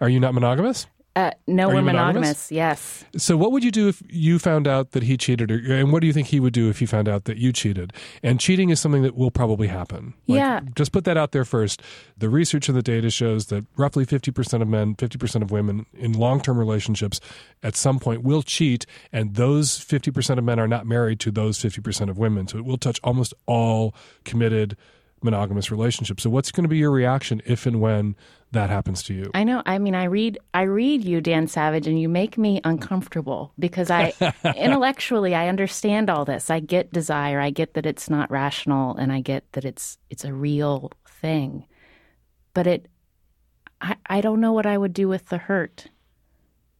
Are 0.00 0.08
you 0.08 0.20
not 0.20 0.34
monogamous? 0.34 0.86
Uh, 1.16 1.32
no, 1.48 1.64
Are 1.68 1.74
we're 1.74 1.82
monogamous? 1.82 2.14
monogamous? 2.14 2.52
Yes. 2.52 3.04
So, 3.16 3.36
what 3.36 3.50
would 3.50 3.64
you 3.64 3.72
do 3.72 3.88
if 3.88 4.00
you 4.08 4.38
found 4.38 4.68
out 4.68 4.92
that 4.92 5.02
he 5.02 5.16
cheated, 5.16 5.50
or, 5.50 5.56
and 5.74 5.92
what 5.92 6.02
do 6.02 6.06
you 6.06 6.12
think 6.12 6.28
he 6.28 6.38
would 6.38 6.52
do 6.52 6.70
if 6.70 6.78
he 6.78 6.86
found 6.86 7.08
out 7.08 7.24
that 7.24 7.36
you 7.36 7.52
cheated? 7.52 7.92
And 8.22 8.38
cheating 8.38 8.70
is 8.70 8.78
something 8.78 9.02
that 9.02 9.16
will 9.16 9.32
probably 9.32 9.66
happen. 9.66 10.14
Like, 10.28 10.36
Yeah. 10.38 10.60
Just 10.76 10.92
put 10.92 11.02
that 11.04 11.16
out 11.16 11.32
there 11.32 11.44
first. 11.44 11.82
The 12.16 12.28
research 12.28 12.68
and 12.68 12.78
the 12.78 12.82
data 12.82 13.10
shows 13.10 13.46
that 13.46 13.66
roughly 13.76 14.06
50% 14.06 14.62
of 14.62 14.68
men, 14.68 14.94
50% 14.94 15.42
of 15.42 15.50
women 15.50 15.84
in 15.94 16.12
long 16.12 16.40
term 16.40 16.56
relationships 16.58 17.20
at 17.62 17.74
some 17.74 17.98
point 17.98 18.22
will 18.22 18.42
cheat, 18.42 18.86
and 19.12 19.34
those 19.34 19.78
50% 19.80 20.38
of 20.38 20.44
men 20.44 20.60
are 20.60 20.68
not 20.68 20.86
married 20.86 21.18
to 21.20 21.32
those 21.32 21.58
50% 21.58 22.08
of 22.08 22.18
women. 22.18 22.46
So, 22.46 22.58
it 22.58 22.64
will 22.64 22.78
touch 22.78 23.00
almost 23.02 23.34
all 23.46 23.96
committed 24.24 24.76
monogamous 25.22 25.70
relationship. 25.70 26.20
So, 26.20 26.30
what's 26.30 26.50
going 26.50 26.64
to 26.64 26.68
be 26.68 26.78
your 26.78 26.90
reaction 26.90 27.42
if 27.44 27.66
and 27.66 27.80
when 27.80 28.16
that 28.52 28.70
happens 28.70 29.02
to 29.04 29.14
you? 29.14 29.30
I 29.34 29.44
know. 29.44 29.62
I 29.66 29.78
mean, 29.78 29.94
I 29.94 30.04
read, 30.04 30.38
I 30.54 30.62
read 30.62 31.04
you, 31.04 31.20
Dan 31.20 31.46
Savage, 31.46 31.86
and 31.86 32.00
you 32.00 32.08
make 32.08 32.38
me 32.38 32.60
uncomfortable 32.64 33.52
because 33.58 33.90
I, 33.90 34.12
intellectually, 34.56 35.34
I 35.34 35.48
understand 35.48 36.10
all 36.10 36.24
this. 36.24 36.50
I 36.50 36.60
get 36.60 36.92
desire. 36.92 37.40
I 37.40 37.50
get 37.50 37.74
that 37.74 37.86
it's 37.86 38.10
not 38.10 38.30
rational, 38.30 38.96
and 38.96 39.12
I 39.12 39.20
get 39.20 39.50
that 39.52 39.64
it's 39.64 39.98
it's 40.08 40.24
a 40.24 40.32
real 40.32 40.92
thing. 41.06 41.66
But 42.54 42.66
it, 42.66 42.88
I, 43.80 43.96
I 44.06 44.20
don't 44.20 44.40
know 44.40 44.52
what 44.52 44.66
I 44.66 44.76
would 44.76 44.92
do 44.92 45.08
with 45.08 45.28
the 45.28 45.38
hurt. 45.38 45.86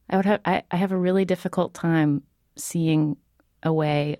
I 0.09 0.17
would 0.17 0.25
have, 0.25 0.41
I, 0.43 0.63
I 0.69 0.75
have 0.75 0.91
a 0.91 0.97
really 0.97 1.23
difficult 1.23 1.73
time 1.73 2.23
seeing 2.57 3.15
a 3.63 3.71
way 3.71 4.17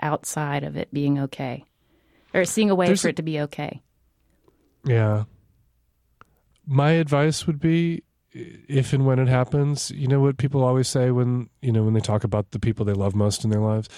outside 0.00 0.64
of 0.64 0.76
it 0.76 0.92
being 0.92 1.18
okay, 1.20 1.64
or 2.34 2.44
seeing 2.44 2.70
a 2.70 2.74
way 2.74 2.86
There's 2.86 3.02
for 3.02 3.08
a- 3.08 3.10
it 3.10 3.16
to 3.16 3.22
be 3.22 3.40
okay. 3.40 3.82
Yeah. 4.84 5.24
My 6.66 6.92
advice 6.92 7.46
would 7.46 7.60
be 7.60 8.02
if 8.34 8.92
and 8.92 9.04
when 9.04 9.18
it 9.18 9.28
happens, 9.28 9.90
you 9.90 10.06
know 10.08 10.20
what 10.20 10.38
people 10.38 10.64
always 10.64 10.88
say 10.88 11.10
when, 11.10 11.50
you 11.60 11.70
know, 11.72 11.82
when 11.82 11.92
they 11.92 12.00
talk 12.00 12.24
about 12.24 12.52
the 12.52 12.58
people 12.58 12.84
they 12.84 12.94
love 12.94 13.14
most 13.14 13.44
in 13.44 13.50
their 13.50 13.60
lives, 13.60 13.88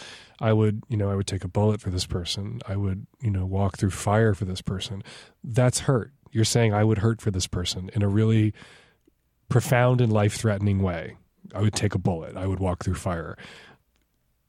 I 0.41 0.53
would, 0.53 0.83
you 0.89 0.97
know, 0.97 1.09
I 1.11 1.15
would 1.15 1.27
take 1.29 1.45
a 1.45 1.49
bullet 1.49 1.81
for 1.81 1.91
this 1.91 2.05
person. 2.07 2.61
I 2.67 2.75
would, 2.77 3.07
you 3.21 3.31
know, 3.31 3.47
walk 3.47 3.77
through 3.79 3.91
fire 3.91 4.35
for 4.35 4.45
this 4.45 4.61
person. 4.61 5.05
That's 5.45 5.81
hurt. 5.81 6.13
You're 6.33 6.45
saying 6.45 6.75
I 6.75 6.83
would 6.83 6.99
hurt 6.99 7.21
for 7.21 7.31
this 7.31 7.47
person 7.47 7.91
in 7.95 8.03
a 8.03 8.09
really 8.09 8.53
profound 9.49 10.01
and 10.01 10.13
life-threatening 10.13 10.83
way. 10.83 11.17
I 11.55 11.61
would 11.61 11.75
take 11.75 11.95
a 11.95 11.99
bullet. 11.99 12.37
I 12.37 12.47
would 12.49 12.59
walk 12.59 12.83
through 12.83 12.95
fire. 12.95 13.37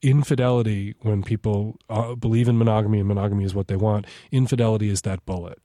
Infidelity, 0.06 0.94
when 1.02 1.24
people 1.24 1.80
uh, 1.90 2.14
believe 2.14 2.48
in 2.48 2.58
monogamy 2.60 3.00
and 3.00 3.08
monogamy 3.08 3.44
is 3.44 3.56
what 3.56 3.68
they 3.68 3.76
want, 3.76 4.06
infidelity 4.32 4.90
is 4.90 5.02
that 5.02 5.26
bullet. 5.26 5.60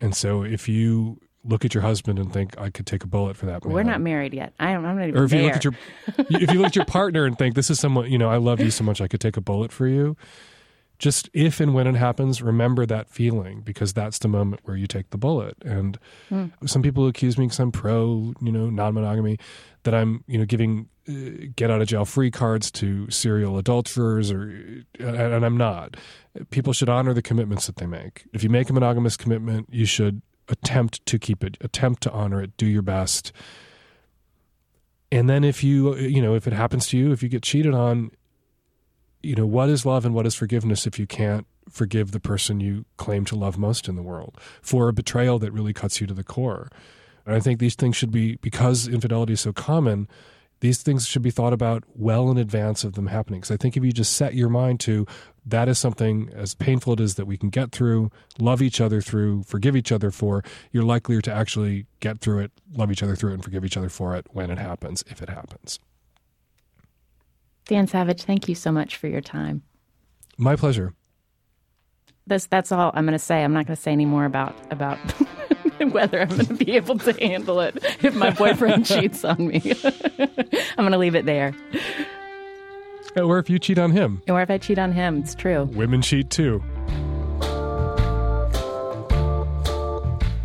And 0.00 0.14
so 0.14 0.44
if 0.44 0.68
you 0.68 1.18
look 1.44 1.64
at 1.64 1.74
your 1.74 1.82
husband 1.82 2.20
and 2.20 2.32
think, 2.32 2.56
I 2.58 2.70
could 2.70 2.86
take 2.86 3.02
a 3.02 3.08
bullet 3.08 3.36
for 3.36 3.46
that 3.46 3.64
man. 3.64 3.74
We're 3.74 3.82
not 3.82 4.00
married 4.00 4.32
yet. 4.32 4.52
I 4.60 4.72
don't, 4.72 4.84
I'm 4.84 4.96
not 4.96 5.08
even 5.08 5.20
Or 5.20 5.24
if 5.24 5.32
you 5.32 5.42
look 5.42 5.56
at 5.56 5.64
your 5.64 5.74
if 6.18 6.52
you 6.52 6.60
look 6.60 6.68
at 6.68 6.76
your 6.76 6.84
partner 6.84 7.24
and 7.24 7.36
think, 7.36 7.56
this 7.56 7.70
is 7.70 7.80
someone, 7.80 8.08
you 8.08 8.18
know, 8.18 8.30
I 8.30 8.36
love 8.36 8.60
you 8.60 8.70
so 8.70 8.84
much 8.84 9.00
I 9.00 9.08
could 9.08 9.20
take 9.20 9.36
a 9.36 9.40
bullet 9.40 9.72
for 9.72 9.88
you. 9.88 10.16
Just 11.00 11.28
if 11.32 11.58
and 11.58 11.74
when 11.74 11.88
it 11.88 11.96
happens, 11.96 12.40
remember 12.40 12.86
that 12.86 13.08
feeling 13.08 13.62
because 13.62 13.92
that's 13.92 14.20
the 14.20 14.28
moment 14.28 14.60
where 14.62 14.76
you 14.76 14.86
take 14.86 15.10
the 15.10 15.18
bullet. 15.18 15.56
And 15.64 15.98
some 16.64 16.82
people 16.82 17.08
accuse 17.08 17.36
me 17.36 17.46
because 17.46 17.58
I'm 17.58 17.72
pro, 17.72 18.32
you 18.40 18.52
know, 18.52 18.70
non-monogamy, 18.70 19.38
that 19.82 19.94
I'm, 19.94 20.22
you 20.28 20.38
know, 20.38 20.44
giving 20.44 20.88
Uh, 21.08 21.48
get 21.56 21.68
out 21.68 21.82
of 21.82 21.88
jail 21.88 22.04
free 22.04 22.30
cards 22.30 22.70
to 22.70 23.10
serial 23.10 23.58
adulterers, 23.58 24.30
or 24.30 24.42
uh, 25.00 25.04
and, 25.04 25.16
and 25.16 25.44
I'm 25.44 25.56
not. 25.56 25.96
People 26.50 26.72
should 26.72 26.88
honor 26.88 27.12
the 27.12 27.22
commitments 27.22 27.66
that 27.66 27.76
they 27.76 27.86
make. 27.86 28.24
If 28.32 28.44
you 28.44 28.48
make 28.48 28.70
a 28.70 28.72
monogamous 28.72 29.16
commitment, 29.16 29.66
you 29.72 29.84
should 29.84 30.22
attempt 30.48 31.04
to 31.06 31.18
keep 31.18 31.42
it, 31.42 31.56
attempt 31.60 32.04
to 32.04 32.12
honor 32.12 32.40
it, 32.40 32.56
do 32.56 32.66
your 32.66 32.82
best. 32.82 33.32
And 35.10 35.28
then 35.28 35.42
if 35.42 35.64
you, 35.64 35.94
uh, 35.94 35.96
you 35.96 36.22
know, 36.22 36.36
if 36.36 36.46
it 36.46 36.52
happens 36.52 36.86
to 36.88 36.96
you, 36.96 37.10
if 37.10 37.20
you 37.20 37.28
get 37.28 37.42
cheated 37.42 37.74
on, 37.74 38.12
you 39.24 39.34
know, 39.34 39.46
what 39.46 39.68
is 39.68 39.84
love 39.84 40.04
and 40.06 40.14
what 40.14 40.26
is 40.26 40.36
forgiveness 40.36 40.86
if 40.86 41.00
you 41.00 41.06
can't 41.08 41.46
forgive 41.68 42.12
the 42.12 42.20
person 42.20 42.60
you 42.60 42.84
claim 42.96 43.24
to 43.24 43.36
love 43.36 43.58
most 43.58 43.88
in 43.88 43.96
the 43.96 44.02
world 44.02 44.38
for 44.62 44.88
a 44.88 44.92
betrayal 44.92 45.38
that 45.40 45.52
really 45.52 45.72
cuts 45.72 46.00
you 46.00 46.06
to 46.06 46.14
the 46.14 46.24
core? 46.24 46.68
And 47.26 47.34
I 47.34 47.40
think 47.40 47.58
these 47.58 47.74
things 47.74 47.96
should 47.96 48.12
be, 48.12 48.36
because 48.36 48.86
infidelity 48.86 49.32
is 49.32 49.40
so 49.40 49.52
common, 49.52 50.08
these 50.62 50.80
things 50.80 51.08
should 51.08 51.22
be 51.22 51.30
thought 51.32 51.52
about 51.52 51.82
well 51.92 52.30
in 52.30 52.38
advance 52.38 52.84
of 52.84 52.92
them 52.92 53.08
happening. 53.08 53.40
Because 53.40 53.50
I 53.50 53.56
think 53.56 53.76
if 53.76 53.82
you 53.84 53.90
just 53.90 54.12
set 54.12 54.34
your 54.34 54.48
mind 54.48 54.78
to 54.80 55.06
that 55.44 55.68
is 55.68 55.76
something 55.76 56.30
as 56.32 56.54
painful 56.54 56.92
it 56.92 57.00
is 57.00 57.16
that 57.16 57.26
we 57.26 57.36
can 57.36 57.50
get 57.50 57.72
through, 57.72 58.12
love 58.38 58.62
each 58.62 58.80
other 58.80 59.00
through, 59.00 59.42
forgive 59.42 59.74
each 59.74 59.90
other 59.90 60.12
for, 60.12 60.44
you're 60.70 60.84
likelier 60.84 61.20
to 61.20 61.32
actually 61.32 61.86
get 61.98 62.20
through 62.20 62.38
it, 62.38 62.52
love 62.74 62.92
each 62.92 63.02
other 63.02 63.16
through 63.16 63.32
it, 63.32 63.34
and 63.34 63.44
forgive 63.44 63.64
each 63.64 63.76
other 63.76 63.88
for 63.88 64.14
it 64.14 64.24
when 64.30 64.52
it 64.52 64.58
happens, 64.58 65.02
if 65.08 65.20
it 65.20 65.28
happens. 65.28 65.80
Dan 67.66 67.88
Savage, 67.88 68.22
thank 68.22 68.48
you 68.48 68.54
so 68.54 68.70
much 68.70 68.96
for 68.96 69.08
your 69.08 69.20
time. 69.20 69.62
My 70.38 70.54
pleasure. 70.54 70.94
That's 72.28 72.46
that's 72.46 72.70
all 72.70 72.92
I'm 72.94 73.04
going 73.04 73.18
to 73.18 73.18
say. 73.18 73.42
I'm 73.42 73.52
not 73.52 73.66
going 73.66 73.74
to 73.74 73.82
say 73.82 73.90
any 73.90 74.06
more 74.06 74.26
about 74.26 74.54
about 74.70 74.96
whether 75.90 76.20
I'm 76.22 76.28
going 76.28 76.46
to 76.46 76.54
be 76.54 76.72
able 76.76 76.98
to 76.98 77.12
handle 77.14 77.60
it 77.60 77.78
if 78.02 78.14
my 78.14 78.30
boyfriend 78.30 78.86
cheats 78.92 79.24
on 79.24 79.46
me. 79.46 79.60
I'm 79.84 80.76
going 80.76 80.92
to 80.92 80.98
leave 80.98 81.14
it 81.14 81.26
there. 81.26 81.54
Uh, 83.16 83.20
or 83.22 83.38
if 83.38 83.50
you 83.50 83.58
cheat 83.58 83.78
on 83.78 83.90
him, 83.90 84.22
Or 84.28 84.40
if 84.40 84.50
I 84.50 84.58
cheat 84.58 84.78
on 84.78 84.92
him, 84.92 85.18
it's 85.18 85.34
true. 85.34 85.64
women 85.72 86.00
cheat 86.02 86.30
too. 86.30 86.62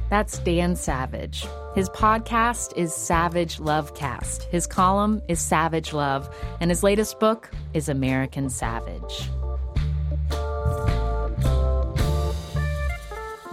That's 0.09 0.39
Dan 0.39 0.75
Savage. 0.77 1.45
His 1.75 1.89
podcast 1.89 2.75
is 2.77 2.93
Savage 2.93 3.57
Lovecast. 3.57 4.43
His 4.45 4.65
column 4.65 5.21
is 5.27 5.39
Savage 5.41 5.91
Love, 5.91 6.33
and 6.61 6.71
his 6.71 6.81
latest 6.81 7.19
book 7.19 7.51
is 7.73 7.89
American 7.89 8.49
Savage. 8.49 9.29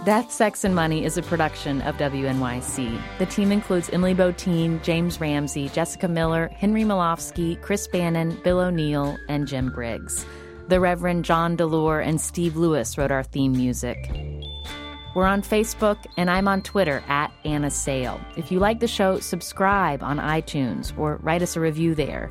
Death, 0.05 0.31
Sex, 0.31 0.63
and 0.63 0.75
Money 0.75 1.03
is 1.03 1.17
a 1.17 1.23
production 1.23 1.81
of 1.81 1.97
WNYC. 1.97 3.01
The 3.17 3.25
team 3.25 3.51
includes 3.51 3.89
Emily 3.89 4.13
Botein, 4.13 4.79
James 4.83 5.19
Ramsey, 5.19 5.67
Jessica 5.69 6.07
Miller, 6.07 6.47
Henry 6.53 6.83
Molofsky, 6.83 7.59
Chris 7.63 7.87
Bannon, 7.87 8.39
Bill 8.43 8.59
O'Neill, 8.59 9.17
and 9.29 9.47
Jim 9.47 9.71
Briggs. 9.71 10.23
The 10.67 10.79
Reverend 10.79 11.25
John 11.25 11.57
DeLore 11.57 12.05
and 12.05 12.21
Steve 12.21 12.55
Lewis 12.55 12.99
wrote 12.99 13.09
our 13.09 13.23
theme 13.23 13.53
music. 13.53 13.97
We're 15.15 15.25
on 15.25 15.41
Facebook, 15.41 15.97
and 16.17 16.29
I'm 16.29 16.47
on 16.47 16.61
Twitter 16.61 17.03
at 17.07 17.33
Anna 17.43 17.71
Sale. 17.71 18.21
If 18.37 18.51
you 18.51 18.59
like 18.59 18.81
the 18.81 18.87
show, 18.87 19.19
subscribe 19.19 20.03
on 20.03 20.19
iTunes 20.19 20.95
or 20.99 21.15
write 21.23 21.41
us 21.41 21.55
a 21.55 21.59
review 21.59 21.95
there. 21.95 22.29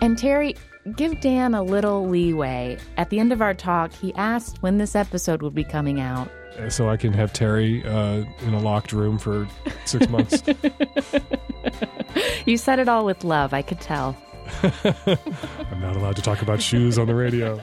And 0.00 0.16
Terry, 0.16 0.56
give 0.96 1.20
Dan 1.20 1.54
a 1.54 1.62
little 1.62 2.06
leeway. 2.06 2.78
At 2.96 3.10
the 3.10 3.18
end 3.18 3.32
of 3.32 3.40
our 3.40 3.54
talk, 3.54 3.92
he 3.92 4.14
asked 4.14 4.62
when 4.62 4.78
this 4.78 4.94
episode 4.94 5.42
would 5.42 5.54
be 5.54 5.64
coming 5.64 6.00
out. 6.00 6.30
So 6.68 6.88
I 6.88 6.96
can 6.96 7.12
have 7.12 7.32
Terry 7.32 7.84
uh, 7.84 8.24
in 8.42 8.54
a 8.54 8.60
locked 8.60 8.92
room 8.92 9.18
for 9.18 9.48
six 9.86 10.08
months. 10.10 10.42
You 12.46 12.56
said 12.56 12.78
it 12.78 12.88
all 12.88 13.04
with 13.04 13.24
love, 13.24 13.52
I 13.52 13.62
could 13.62 13.80
tell. 13.80 14.16
I'm 14.62 15.80
not 15.80 15.96
allowed 15.96 16.16
to 16.16 16.22
talk 16.22 16.42
about 16.42 16.60
shoes 16.62 16.98
on 16.98 17.06
the 17.06 17.14
radio. 17.14 17.60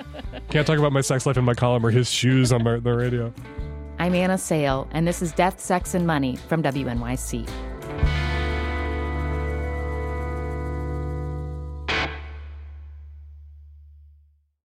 Can't 0.49 0.65
talk 0.65 0.79
about 0.79 0.91
my 0.91 1.01
sex 1.01 1.25
life 1.25 1.38
in 1.38 1.45
my 1.45 1.53
column 1.53 1.86
or 1.86 1.91
his 1.91 2.10
shoes 2.10 2.51
on 2.51 2.63
my, 2.63 2.79
the 2.79 2.93
radio. 2.93 3.34
I'm 3.99 4.15
Anna 4.15 4.38
Sale, 4.38 4.88
and 4.91 5.07
this 5.07 5.21
is 5.21 5.31
Death, 5.31 5.60
Sex, 5.60 5.93
and 5.93 6.07
Money 6.07 6.36
from 6.36 6.63
WNYC. 6.63 7.47